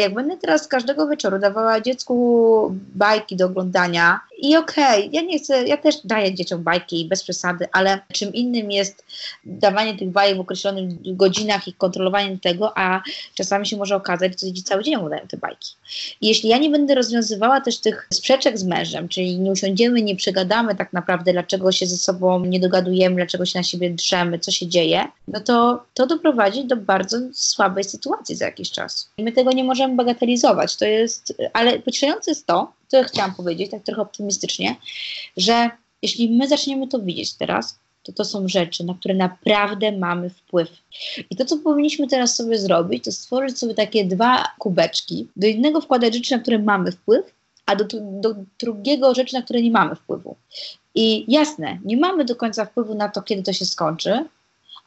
jak 0.00 0.14
będę 0.14 0.36
teraz 0.36 0.68
każdego 0.68 1.08
wieczoru 1.08 1.38
dawała 1.38 1.80
dziecku 1.80 2.74
bajki 2.94 3.36
do 3.36 3.46
oglądania 3.46 4.20
i 4.38 4.56
okej, 4.56 5.08
okay, 5.08 5.10
ja 5.12 5.22
nie 5.22 5.38
chcę, 5.38 5.64
ja 5.64 5.76
też 5.76 5.94
daję 6.04 6.34
dzieciom 6.34 6.62
bajki 6.62 7.06
bez 7.08 7.22
przesady, 7.22 7.66
ale 7.72 7.98
czym 8.12 8.34
innym 8.34 8.70
jest 8.70 9.04
dawanie 9.44 9.98
tych 9.98 10.10
bajek 10.10 10.36
w 10.36 10.40
określonych 10.40 11.16
godzinach 11.16 11.68
i 11.68 11.72
kontrolowanie 11.72 12.38
tego, 12.38 12.78
a 12.78 13.02
czasami 13.34 13.66
się 13.66 13.76
może 13.76 13.96
okazać, 13.96 14.40
że 14.40 14.46
dzieci 14.46 14.62
cały 14.62 14.84
dzień 14.84 14.94
oglądają 14.94 15.26
te 15.28 15.36
bajki. 15.36 15.74
I 16.20 16.28
jeśli 16.28 16.48
ja 16.48 16.58
nie 16.58 16.70
będę 16.70 16.94
rozwiązywała 16.94 17.60
też 17.60 17.78
tych 17.78 18.08
sprzeczek 18.12 18.58
z 18.58 18.64
mężem, 18.64 19.08
czyli 19.08 19.38
nie 19.38 19.50
usiądziemy, 19.50 20.02
nie 20.02 20.16
przegadamy 20.16 20.74
tak 20.74 20.92
naprawdę, 20.92 21.32
dlaczego 21.32 21.72
się 21.72 21.86
ze 21.86 21.96
sobą 21.96 22.44
nie 22.44 22.60
dogadujemy, 22.60 23.16
dlaczego 23.16 23.46
się 23.46 23.58
na 23.58 23.62
siebie 23.62 23.90
drzemy, 23.90 24.38
co 24.38 24.50
się 24.50 24.66
dzieje, 24.66 25.04
no 25.28 25.40
to 25.40 25.82
to 25.94 26.06
doprowadzi 26.06 26.64
do 26.64 26.76
bardzo 26.76 27.18
słabej 27.32 27.84
sytuacji 27.84 28.36
za 28.36 28.44
jakiś 28.44 28.70
czas. 28.70 29.10
I 29.18 29.22
my 29.28 29.32
tego 29.32 29.52
nie 29.52 29.64
możemy 29.64 29.96
bagatelizować. 29.96 30.76
To 30.76 30.84
jest, 30.84 31.34
ale 31.52 31.78
pocieszające 31.78 32.30
jest 32.30 32.46
to, 32.46 32.72
co 32.88 33.04
chciałam 33.04 33.34
powiedzieć, 33.34 33.70
tak 33.70 33.82
trochę 33.82 34.02
optymistycznie, 34.02 34.76
że 35.36 35.70
jeśli 36.02 36.30
my 36.38 36.48
zaczniemy 36.48 36.88
to 36.88 37.00
widzieć 37.00 37.34
teraz, 37.34 37.78
to 38.02 38.12
to 38.12 38.24
są 38.24 38.48
rzeczy, 38.48 38.84
na 38.84 38.94
które 38.94 39.14
naprawdę 39.14 39.92
mamy 39.92 40.30
wpływ. 40.30 40.70
I 41.30 41.36
to, 41.36 41.44
co 41.44 41.56
powinniśmy 41.56 42.08
teraz 42.08 42.36
sobie 42.36 42.58
zrobić, 42.58 43.04
to 43.04 43.12
stworzyć 43.12 43.58
sobie 43.58 43.74
takie 43.74 44.04
dwa 44.04 44.44
kubeczki. 44.58 45.28
Do 45.36 45.46
jednego 45.46 45.80
wkładać 45.80 46.14
rzeczy, 46.14 46.36
na 46.36 46.42
które 46.42 46.58
mamy 46.58 46.92
wpływ, 46.92 47.34
a 47.66 47.76
do, 47.76 47.84
do 48.00 48.34
drugiego 48.60 49.14
rzeczy, 49.14 49.34
na 49.34 49.42
które 49.42 49.62
nie 49.62 49.70
mamy 49.70 49.94
wpływu. 49.94 50.36
I 50.94 51.32
jasne, 51.32 51.78
nie 51.84 51.96
mamy 51.96 52.24
do 52.24 52.36
końca 52.36 52.64
wpływu 52.64 52.94
na 52.94 53.08
to, 53.08 53.22
kiedy 53.22 53.42
to 53.42 53.52
się 53.52 53.64
skończy, 53.64 54.24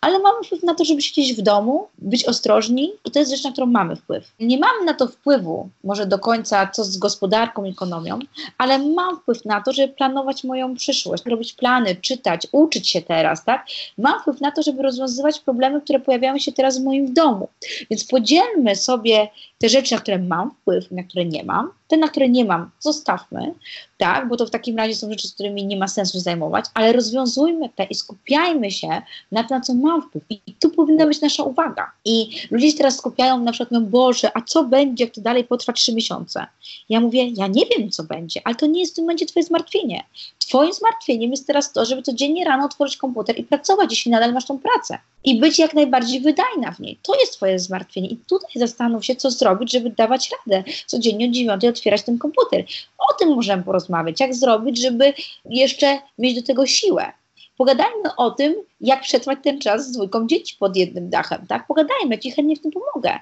ale 0.02 0.20
mamy 0.20 0.44
wpływ 0.44 0.64
na 0.64 0.76
to, 0.76 0.86
żeby 0.86 1.02
siedzieć 1.02 1.34
w 1.34 1.42
domu, 1.42 1.88
być 1.98 2.26
ostrożni 2.26 2.92
i 3.06 3.12
to 3.12 3.20
jest 3.20 3.32
rzecz, 3.32 3.44
na 3.44 3.52
którą 3.52 3.68
mamy 3.68 3.96
wpływ. 3.96 4.32
Nie 4.40 4.58
mamy 4.58 4.86
na 4.86 4.94
to 4.94 5.08
wpływu, 5.08 5.70
może 5.84 6.06
do 6.06 6.20
końca, 6.20 6.68
co 6.68 6.84
z 6.84 6.98
gospodarką, 6.98 7.66
ekonomią, 7.66 8.20
ale 8.58 8.80
mam 8.80 9.20
wpływ 9.20 9.46
na 9.46 9.62
to, 9.62 9.74
żeby 9.74 9.94
planować 9.94 10.44
moją 10.44 10.76
przyszłość, 10.76 11.26
robić 11.26 11.54
plany, 11.54 11.96
czytać, 11.96 12.48
uczyć 12.52 12.90
się 12.90 13.02
teraz, 13.02 13.46
tak? 13.46 13.66
Mam 13.98 14.22
wpływ 14.22 14.42
na 14.42 14.52
to, 14.52 14.64
żeby 14.64 14.82
rozwiązywać 14.82 15.40
problemy, 15.40 15.82
które 15.82 16.00
pojawiają 16.00 16.38
się 16.38 16.52
teraz 16.52 16.80
w 16.80 16.84
moim 16.84 17.14
domu. 17.14 17.48
Więc 17.90 18.06
podzielmy 18.06 18.76
sobie 18.76 19.28
te 19.62 19.70
rzeczy, 19.70 19.96
na 19.96 20.02
które 20.02 20.20
mam 20.20 20.52
wpływ, 20.52 20.92
na 20.92 21.04
które 21.04 21.26
nie 21.26 21.44
mam. 21.44 21.70
Te, 21.88 21.98
na 21.98 22.08
które 22.08 22.30
nie 22.30 22.46
mam, 22.46 22.70
zostawmy, 22.80 23.54
tak, 23.98 24.28
bo 24.28 24.38
to 24.38 24.46
w 24.46 24.50
takim 24.50 24.78
razie 24.78 24.96
są 24.96 25.10
rzeczy, 25.10 25.28
z 25.28 25.34
którymi 25.34 25.66
nie 25.66 25.78
ma 25.78 25.88
sensu 25.88 26.20
zajmować, 26.20 26.66
ale 26.74 26.94
rozwiązujmy 26.94 27.70
te 27.70 27.84
i 27.84 27.96
skupiajmy 27.96 28.72
się 28.72 28.88
na 29.32 29.44
tym, 29.44 29.58
na 29.58 29.62
co 29.62 29.74
mam 29.74 30.02
wpływ. 30.02 30.24
I 30.30 30.40
tu 30.60 30.70
powinna 30.70 31.06
być 31.06 31.22
nasza 31.22 31.44
uwaga. 31.44 31.92
I 32.06 32.30
ludzie 32.52 32.72
się 32.72 32.78
teraz 32.78 32.98
skupiają 32.98 33.40
na 33.40 33.52
przykład, 33.52 33.72
no 33.72 33.82
Boże, 33.82 34.32
a 34.34 34.42
co 34.42 34.64
będzie, 34.64 35.04
jak 35.04 35.14
to 35.14 35.22
dalej 35.22 35.44
potrwa 35.44 35.74
trzy 35.74 35.96
miesiące? 35.96 36.46
Ja 36.90 37.00
mówię, 37.00 37.28
ja 37.28 37.48
nie 37.48 37.66
wiem, 37.66 37.90
co 37.90 38.04
będzie, 38.04 38.42
ale 38.44 38.56
to 38.56 38.66
nie 38.66 38.80
jest 38.80 38.94
w 38.94 38.96
tym 38.96 39.04
momencie 39.04 39.26
twoje 39.26 39.44
zmartwienie. 39.44 40.04
Twoim 40.40 40.74
zmartwieniem 40.74 41.32
jest 41.32 41.48
teraz 41.48 41.74
to, 41.74 41.86
żeby 41.86 42.02
codziennie 42.02 42.46
rano 42.46 42.66
otworzyć 42.66 42.98
komputer 42.98 43.40
i 43.40 43.44
pracować, 43.44 43.92
jeśli 43.92 44.12
nadal 44.12 44.34
masz 44.34 44.46
tą 44.46 44.60
pracę. 44.60 44.98
I 45.24 45.40
być 45.40 45.60
jak 45.60 45.74
najbardziej 45.74 46.22
wydajna 46.22 46.72
w 46.72 46.80
niej. 46.80 47.00
To 47.04 47.20
jest 47.20 47.34
twoje 47.34 47.60
zmartwienie. 47.60 48.10
I 48.10 48.18
tutaj 48.18 48.52
zastanów 48.56 49.06
się, 49.06 49.16
co 49.16 49.32
zrobić, 49.32 49.51
żeby 49.72 49.90
dawać 49.90 50.32
radę. 50.32 50.64
Codziennie 50.86 51.26
o 51.26 51.32
dziewiątej 51.32 51.70
otwierać 51.70 52.04
ten 52.04 52.18
komputer. 52.18 52.66
O 52.98 53.14
tym 53.14 53.30
możemy 53.30 53.64
porozmawiać. 53.64 54.20
Jak 54.20 54.36
zrobić, 54.36 54.82
żeby 54.82 55.14
jeszcze 55.46 56.00
mieć 56.18 56.36
do 56.36 56.48
tego 56.48 56.66
siłę. 56.66 57.12
Pogadajmy 57.58 58.16
o 58.18 58.32
tym, 58.32 58.56
jak 58.82 59.02
przetrwać 59.02 59.40
ten 59.44 59.60
czas 59.60 59.88
z 59.88 59.92
dwójką 59.92 60.28
dzieci 60.28 60.56
pod 60.60 60.76
jednym 60.76 61.10
dachem, 61.10 61.48
tak? 61.48 61.68
Pogadajmy, 61.68 62.20
Ci 62.20 62.32
chętnie 62.32 62.56
w 62.56 62.62
tym 62.62 62.72
pomogę. 62.72 63.20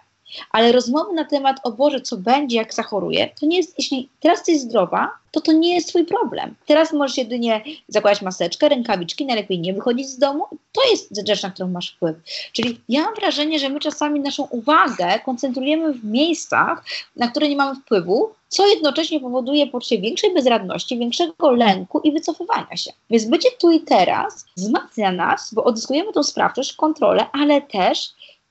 Ale 0.51 0.71
rozmowy 0.71 1.13
na 1.13 1.25
temat, 1.25 1.57
o 1.63 1.71
Boże, 1.71 2.01
co 2.01 2.17
będzie, 2.17 2.57
jak 2.57 2.73
zachoruję, 2.73 3.29
to 3.39 3.45
nie 3.45 3.57
jest, 3.57 3.73
jeśli 3.77 4.09
teraz 4.19 4.37
jesteś 4.37 4.59
zdrowa, 4.59 5.11
to 5.31 5.41
to 5.41 5.51
nie 5.51 5.75
jest 5.75 5.89
twój 5.89 6.05
problem. 6.05 6.55
Teraz 6.65 6.93
możesz 6.93 7.17
jedynie 7.17 7.61
zakładać 7.87 8.21
maseczkę, 8.21 8.69
rękawiczki, 8.69 9.25
najlepiej 9.25 9.59
nie 9.59 9.73
wychodzić 9.73 10.09
z 10.09 10.17
domu. 10.17 10.45
To 10.71 10.81
jest 10.91 11.27
rzecz, 11.27 11.43
na 11.43 11.51
którą 11.51 11.67
masz 11.69 11.91
wpływ. 11.91 12.15
Czyli 12.53 12.79
ja 12.89 13.03
mam 13.03 13.15
wrażenie, 13.15 13.59
że 13.59 13.69
my 13.69 13.79
czasami 13.79 14.19
naszą 14.19 14.43
uwagę 14.43 15.19
koncentrujemy 15.25 15.93
w 15.93 16.03
miejscach, 16.03 16.85
na 17.15 17.27
które 17.27 17.49
nie 17.49 17.55
mamy 17.55 17.75
wpływu, 17.75 18.29
co 18.47 18.67
jednocześnie 18.67 19.19
powoduje 19.19 19.67
poczucie 19.67 20.01
większej 20.01 20.33
bezradności, 20.33 20.99
większego 20.99 21.51
lęku 21.51 21.99
i 21.99 22.11
wycofywania 22.11 22.77
się. 22.77 22.91
Więc 23.09 23.25
bycie 23.25 23.49
tu 23.59 23.71
i 23.71 23.79
teraz 23.79 24.45
wzmacnia 24.57 25.11
nas, 25.11 25.53
bo 25.53 25.63
odzyskujemy 25.63 26.13
tą 26.13 26.23
sprawczość, 26.23 26.73
kontrolę, 26.73 27.25
ale 27.31 27.61
też 27.61 28.09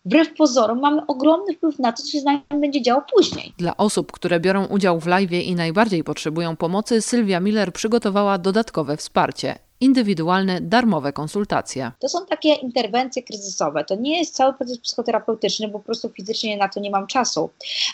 wbrew 0.09 0.35
pozorom 0.35 0.81
mamy 0.81 1.07
ogromny 1.07 1.55
wpływ 1.57 1.79
na 1.79 1.93
to, 1.93 2.03
co 2.03 2.09
się 2.09 2.21
z 2.21 2.25
nami 2.25 2.41
będzie 2.61 2.83
działo 2.83 3.03
później. 3.17 3.53
Dla 3.59 3.77
osób, 3.77 4.13
które 4.13 4.41
biorą 4.41 4.67
udział 4.67 5.01
w 5.01 5.07
live 5.07 5.33
i 5.33 5.55
najbardziej 5.55 6.05
potrzebują 6.05 6.57
pomocy, 6.57 7.03
Sylwia 7.03 7.41
Miller 7.41 7.73
przygotowała 7.73 8.39
dodatkowe 8.39 8.97
wsparcie 8.97 9.59
indywidualne, 9.81 10.61
darmowe 10.61 11.13
konsultacje. 11.13 11.93
To 11.99 12.09
są 12.09 12.27
takie 12.27 12.55
interwencje 12.55 13.23
kryzysowe. 13.23 13.85
To 13.85 13.95
nie 13.95 14.19
jest 14.19 14.35
cały 14.35 14.55
proces 14.55 14.79
psychoterapeutyczny, 14.79 15.69
bo 15.69 15.79
po 15.79 15.85
prostu 15.85 16.09
fizycznie 16.09 16.57
na 16.57 16.69
to 16.69 16.81
nie 16.81 16.91
mam 16.91 17.07
czasu, 17.07 17.51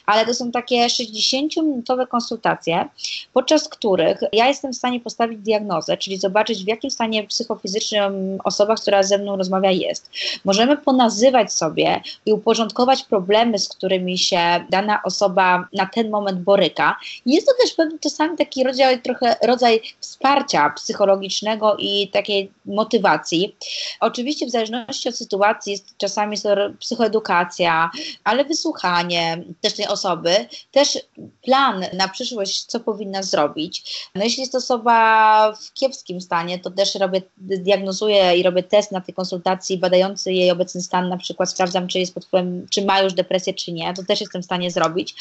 ale 0.06 0.26
to 0.26 0.34
są 0.34 0.50
takie 0.50 0.86
60-minutowe 0.86 2.08
konsultacje, 2.08 2.88
podczas 3.32 3.68
których 3.68 4.20
ja 4.32 4.48
jestem 4.48 4.72
w 4.72 4.76
stanie 4.76 5.00
postawić 5.00 5.38
diagnozę, 5.38 5.96
czyli 5.96 6.18
zobaczyć 6.18 6.64
w 6.64 6.68
jakim 6.68 6.90
stanie 6.90 7.26
psychofizycznym 7.26 8.38
osoba, 8.44 8.74
która 8.74 9.02
ze 9.02 9.18
mną 9.18 9.36
rozmawia 9.36 9.70
jest. 9.70 10.10
Możemy 10.44 10.76
ponazywać 10.76 11.52
sobie 11.52 12.02
i 12.26 12.32
uporządkować 12.32 13.02
problemy, 13.02 13.58
z 13.58 13.68
którymi 13.68 14.18
się 14.18 14.64
dana 14.70 15.00
osoba 15.04 15.68
na 15.72 15.86
ten 15.86 16.10
moment 16.10 16.40
boryka. 16.40 16.96
Jest 17.26 17.46
to 17.46 17.52
też 17.62 17.74
pewnie 17.74 17.98
czasami 17.98 18.36
taki 18.36 18.64
rodzaj, 18.64 19.02
trochę 19.02 19.36
rodzaj 19.42 19.80
wsparcia 20.00 20.70
psychologicznego 20.70 21.73
i 21.78 22.08
takiej 22.08 22.52
motywacji. 22.64 23.56
Oczywiście 24.00 24.46
w 24.46 24.50
zależności 24.50 25.08
od 25.08 25.16
sytuacji 25.16 25.72
jest 25.72 25.96
czasami 25.98 26.36
psychoedukacja, 26.78 27.90
ale 28.24 28.44
wysłuchanie 28.44 29.44
też 29.60 29.74
tej 29.74 29.86
osoby, 29.86 30.34
też 30.72 30.98
plan 31.42 31.84
na 31.92 32.08
przyszłość, 32.08 32.64
co 32.64 32.80
powinna 32.80 33.22
zrobić. 33.22 34.08
No 34.14 34.24
jeśli 34.24 34.40
jest 34.40 34.54
osoba 34.54 35.52
w 35.52 35.72
kiepskim 35.72 36.20
stanie, 36.20 36.58
to 36.58 36.70
też 36.70 36.94
robię, 36.94 37.22
diagnozuję 37.36 38.36
i 38.36 38.42
robię 38.42 38.62
test 38.62 38.92
na 38.92 39.00
tej 39.00 39.14
konsultacji 39.14 39.78
badający 39.78 40.32
jej 40.32 40.50
obecny 40.50 40.80
stan, 40.82 41.08
na 41.08 41.16
przykład 41.16 41.50
sprawdzam, 41.50 41.88
czy 41.88 41.98
jest 41.98 42.14
pod 42.14 42.24
wpływem, 42.24 42.66
czy 42.70 42.84
ma 42.84 43.00
już 43.00 43.12
depresję, 43.12 43.54
czy 43.54 43.72
nie, 43.72 43.94
to 43.94 44.02
też 44.04 44.20
jestem 44.20 44.42
w 44.42 44.44
stanie 44.44 44.70
zrobić. 44.70 45.14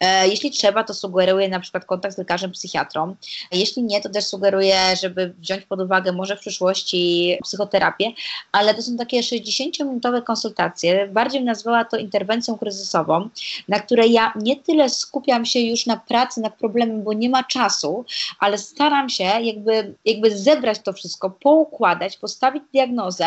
E, 0.00 0.28
jeśli 0.28 0.50
trzeba, 0.50 0.84
to 0.84 0.94
sugeruję 0.94 1.48
na 1.48 1.60
przykład 1.60 1.84
kontakt 1.84 2.14
z 2.14 2.18
lekarzem 2.18 2.52
psychiatrą. 2.52 3.16
Jeśli 3.52 3.82
nie, 3.82 4.00
to 4.00 4.08
też 4.08 4.24
sugeruję, 4.24 4.96
żeby 5.02 5.34
wziąć 5.38 5.64
pod 5.64 5.80
uwagę 5.80 5.95
uwagę 5.96 6.12
może 6.12 6.36
w 6.36 6.40
przyszłości 6.40 7.38
psychoterapię, 7.42 8.12
ale 8.52 8.74
to 8.74 8.82
są 8.82 8.96
takie 8.96 9.20
60-minutowe 9.20 10.22
konsultacje. 10.22 11.08
Bardziej 11.08 11.44
nazwała 11.44 11.84
to 11.84 11.96
interwencją 11.96 12.58
kryzysową, 12.58 13.28
na 13.68 13.80
której 13.80 14.12
ja 14.12 14.32
nie 14.36 14.56
tyle 14.56 14.90
skupiam 14.90 15.46
się 15.46 15.60
już 15.60 15.86
na 15.86 15.96
pracy 15.96 16.40
nad 16.40 16.54
problemem, 16.54 17.02
bo 17.02 17.12
nie 17.12 17.30
ma 17.30 17.44
czasu, 17.44 18.04
ale 18.40 18.58
staram 18.58 19.08
się 19.08 19.24
jakby, 19.24 19.94
jakby 20.04 20.38
zebrać 20.38 20.78
to 20.84 20.92
wszystko, 20.92 21.30
poukładać, 21.30 22.16
postawić 22.16 22.62
diagnozę 22.72 23.26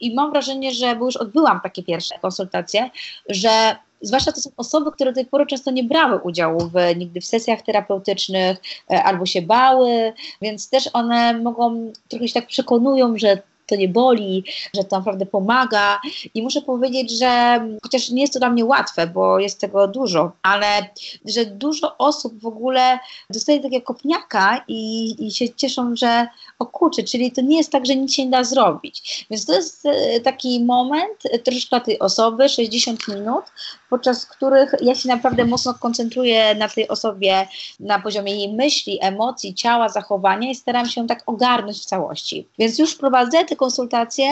i 0.00 0.14
mam 0.14 0.30
wrażenie, 0.30 0.74
że, 0.74 0.96
bo 0.96 1.04
już 1.04 1.16
odbyłam 1.16 1.60
takie 1.60 1.82
pierwsze 1.82 2.18
konsultacje, 2.18 2.90
że 3.28 3.76
zwłaszcza 4.02 4.32
to 4.32 4.40
są 4.40 4.50
osoby, 4.56 4.92
które 4.92 5.10
do 5.10 5.14
tej 5.14 5.26
pory 5.26 5.46
często 5.46 5.70
nie 5.70 5.84
brały 5.84 6.18
udziału 6.18 6.60
w, 6.60 6.96
nigdy 6.96 7.20
w 7.20 7.24
sesjach 7.24 7.62
terapeutycznych 7.62 8.58
e, 8.90 9.02
albo 9.02 9.26
się 9.26 9.42
bały, 9.42 10.12
więc 10.42 10.70
też 10.70 10.90
one 10.92 11.38
mogą, 11.38 11.92
trochę 12.08 12.28
się 12.28 12.34
tak 12.34 12.46
przekonują, 12.46 13.18
że 13.18 13.42
to 13.70 13.76
nie 13.76 13.88
boli, 13.88 14.44
że 14.74 14.84
to 14.84 14.98
naprawdę 14.98 15.26
pomaga. 15.26 16.00
I 16.34 16.42
muszę 16.42 16.62
powiedzieć, 16.62 17.18
że 17.18 17.60
chociaż 17.82 18.10
nie 18.10 18.20
jest 18.20 18.32
to 18.32 18.38
dla 18.38 18.50
mnie 18.50 18.64
łatwe, 18.64 19.06
bo 19.06 19.38
jest 19.38 19.60
tego 19.60 19.88
dużo, 19.88 20.32
ale 20.42 20.66
że 21.24 21.46
dużo 21.46 21.98
osób 21.98 22.40
w 22.40 22.46
ogóle 22.46 22.98
dostaje 23.30 23.60
takiego 23.60 23.86
kopniaka 23.86 24.64
i, 24.68 25.14
i 25.26 25.30
się 25.30 25.54
cieszą, 25.54 25.96
że 25.96 26.26
o 26.58 26.66
kurczę, 26.66 27.02
czyli 27.02 27.32
to 27.32 27.40
nie 27.40 27.56
jest 27.56 27.72
tak, 27.72 27.86
że 27.86 27.96
nic 27.96 28.14
się 28.14 28.24
nie 28.24 28.30
da 28.30 28.44
zrobić. 28.44 29.26
Więc 29.30 29.46
to 29.46 29.52
jest 29.52 29.86
e, 29.86 30.20
taki 30.20 30.64
moment 30.64 31.18
e, 31.30 31.38
troszkę 31.38 31.80
tej 31.80 31.98
osoby, 31.98 32.48
60 32.48 33.08
minut, 33.08 33.44
podczas 33.90 34.26
których 34.26 34.74
ja 34.80 34.94
się 34.94 35.08
naprawdę 35.08 35.44
mocno 35.44 35.74
koncentruję 35.74 36.54
na 36.54 36.68
tej 36.68 36.88
osobie 36.88 37.48
na 37.80 37.98
poziomie 37.98 38.34
jej 38.34 38.52
myśli, 38.52 38.98
emocji, 39.02 39.54
ciała, 39.54 39.88
zachowania 39.88 40.50
i 40.50 40.54
staram 40.54 40.86
się 40.86 41.06
tak 41.06 41.22
ogarnąć 41.26 41.78
w 41.78 41.84
całości. 41.84 42.48
Więc 42.58 42.78
już 42.78 42.94
prowadzę 42.94 43.44
te 43.44 43.56
konsultacje 43.56 44.28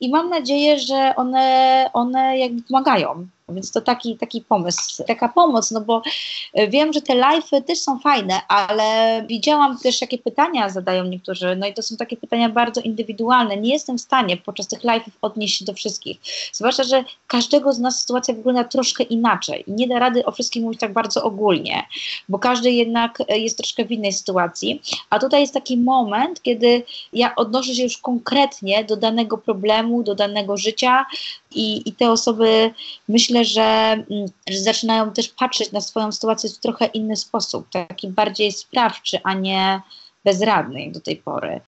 i 0.00 0.10
mam 0.10 0.28
nadzieję, 0.28 0.78
że 0.78 1.12
one, 1.16 1.90
one 1.92 2.38
jakby 2.38 2.62
pomagają. 2.62 3.26
Więc 3.54 3.72
to 3.72 3.80
taki, 3.80 4.16
taki 4.16 4.40
pomysł, 4.40 5.04
taka 5.06 5.28
pomoc, 5.28 5.70
no 5.70 5.80
bo 5.80 6.02
e, 6.54 6.68
wiem, 6.68 6.92
że 6.92 7.00
te 7.00 7.14
live'y 7.14 7.62
też 7.62 7.78
są 7.78 7.98
fajne, 7.98 8.40
ale 8.48 9.22
widziałam 9.26 9.78
też, 9.78 10.00
jakie 10.00 10.18
pytania 10.18 10.68
zadają 10.68 11.04
niektórzy, 11.04 11.56
no 11.56 11.66
i 11.66 11.74
to 11.74 11.82
są 11.82 11.96
takie 11.96 12.16
pytania 12.16 12.48
bardzo 12.48 12.80
indywidualne. 12.80 13.56
Nie 13.56 13.72
jestem 13.72 13.98
w 13.98 14.00
stanie 14.00 14.36
podczas 14.36 14.68
tych 14.68 14.80
live'ów 14.80 15.10
odnieść 15.22 15.58
się 15.58 15.64
do 15.64 15.72
wszystkich. 15.72 16.18
Zwłaszcza, 16.52 16.84
że 16.84 17.04
każdego 17.26 17.72
z 17.72 17.78
nas 17.78 18.00
sytuacja 18.00 18.34
wygląda 18.34 18.64
troszkę 18.64 19.04
inaczej 19.04 19.64
nie 19.68 19.88
da 19.88 19.98
rady 19.98 20.24
o 20.24 20.32
wszystkim 20.32 20.62
mówić 20.62 20.80
tak 20.80 20.92
bardzo 20.92 21.22
ogólnie, 21.22 21.86
bo 22.28 22.38
każdy 22.38 22.70
jednak 22.70 23.18
e, 23.28 23.38
jest 23.38 23.56
troszkę 23.56 23.84
w 23.84 23.92
innej 23.92 24.12
sytuacji, 24.12 24.82
a 25.10 25.18
tutaj 25.18 25.40
jest 25.40 25.54
taki 25.54 25.76
moment, 25.76 26.42
kiedy 26.42 26.82
ja 27.12 27.34
odnoszę 27.36 27.74
się 27.74 27.82
już 27.82 27.98
konkretnie 27.98 28.84
do 28.84 28.96
danego 28.96 29.38
problemu, 29.38 30.02
do 30.02 30.14
danego 30.14 30.56
życia 30.56 31.06
i, 31.54 31.88
i 31.88 31.92
te 31.92 32.10
osoby 32.10 32.70
myślę, 33.08 33.44
że, 33.44 33.62
mm, 33.62 34.26
że 34.48 34.58
zaczynają 34.58 35.12
też 35.12 35.28
patrzeć 35.28 35.72
na 35.72 35.80
swoją 35.80 36.12
sytuację 36.12 36.50
w 36.50 36.58
trochę 36.58 36.86
inny 36.86 37.16
sposób, 37.16 37.68
taki 37.70 38.08
bardziej 38.08 38.52
sprawczy, 38.52 39.18
a 39.24 39.34
nie 39.34 39.80
bezradny 40.24 40.82
jak 40.82 40.92
do 40.92 41.00
tej 41.00 41.16
pory. 41.16 41.60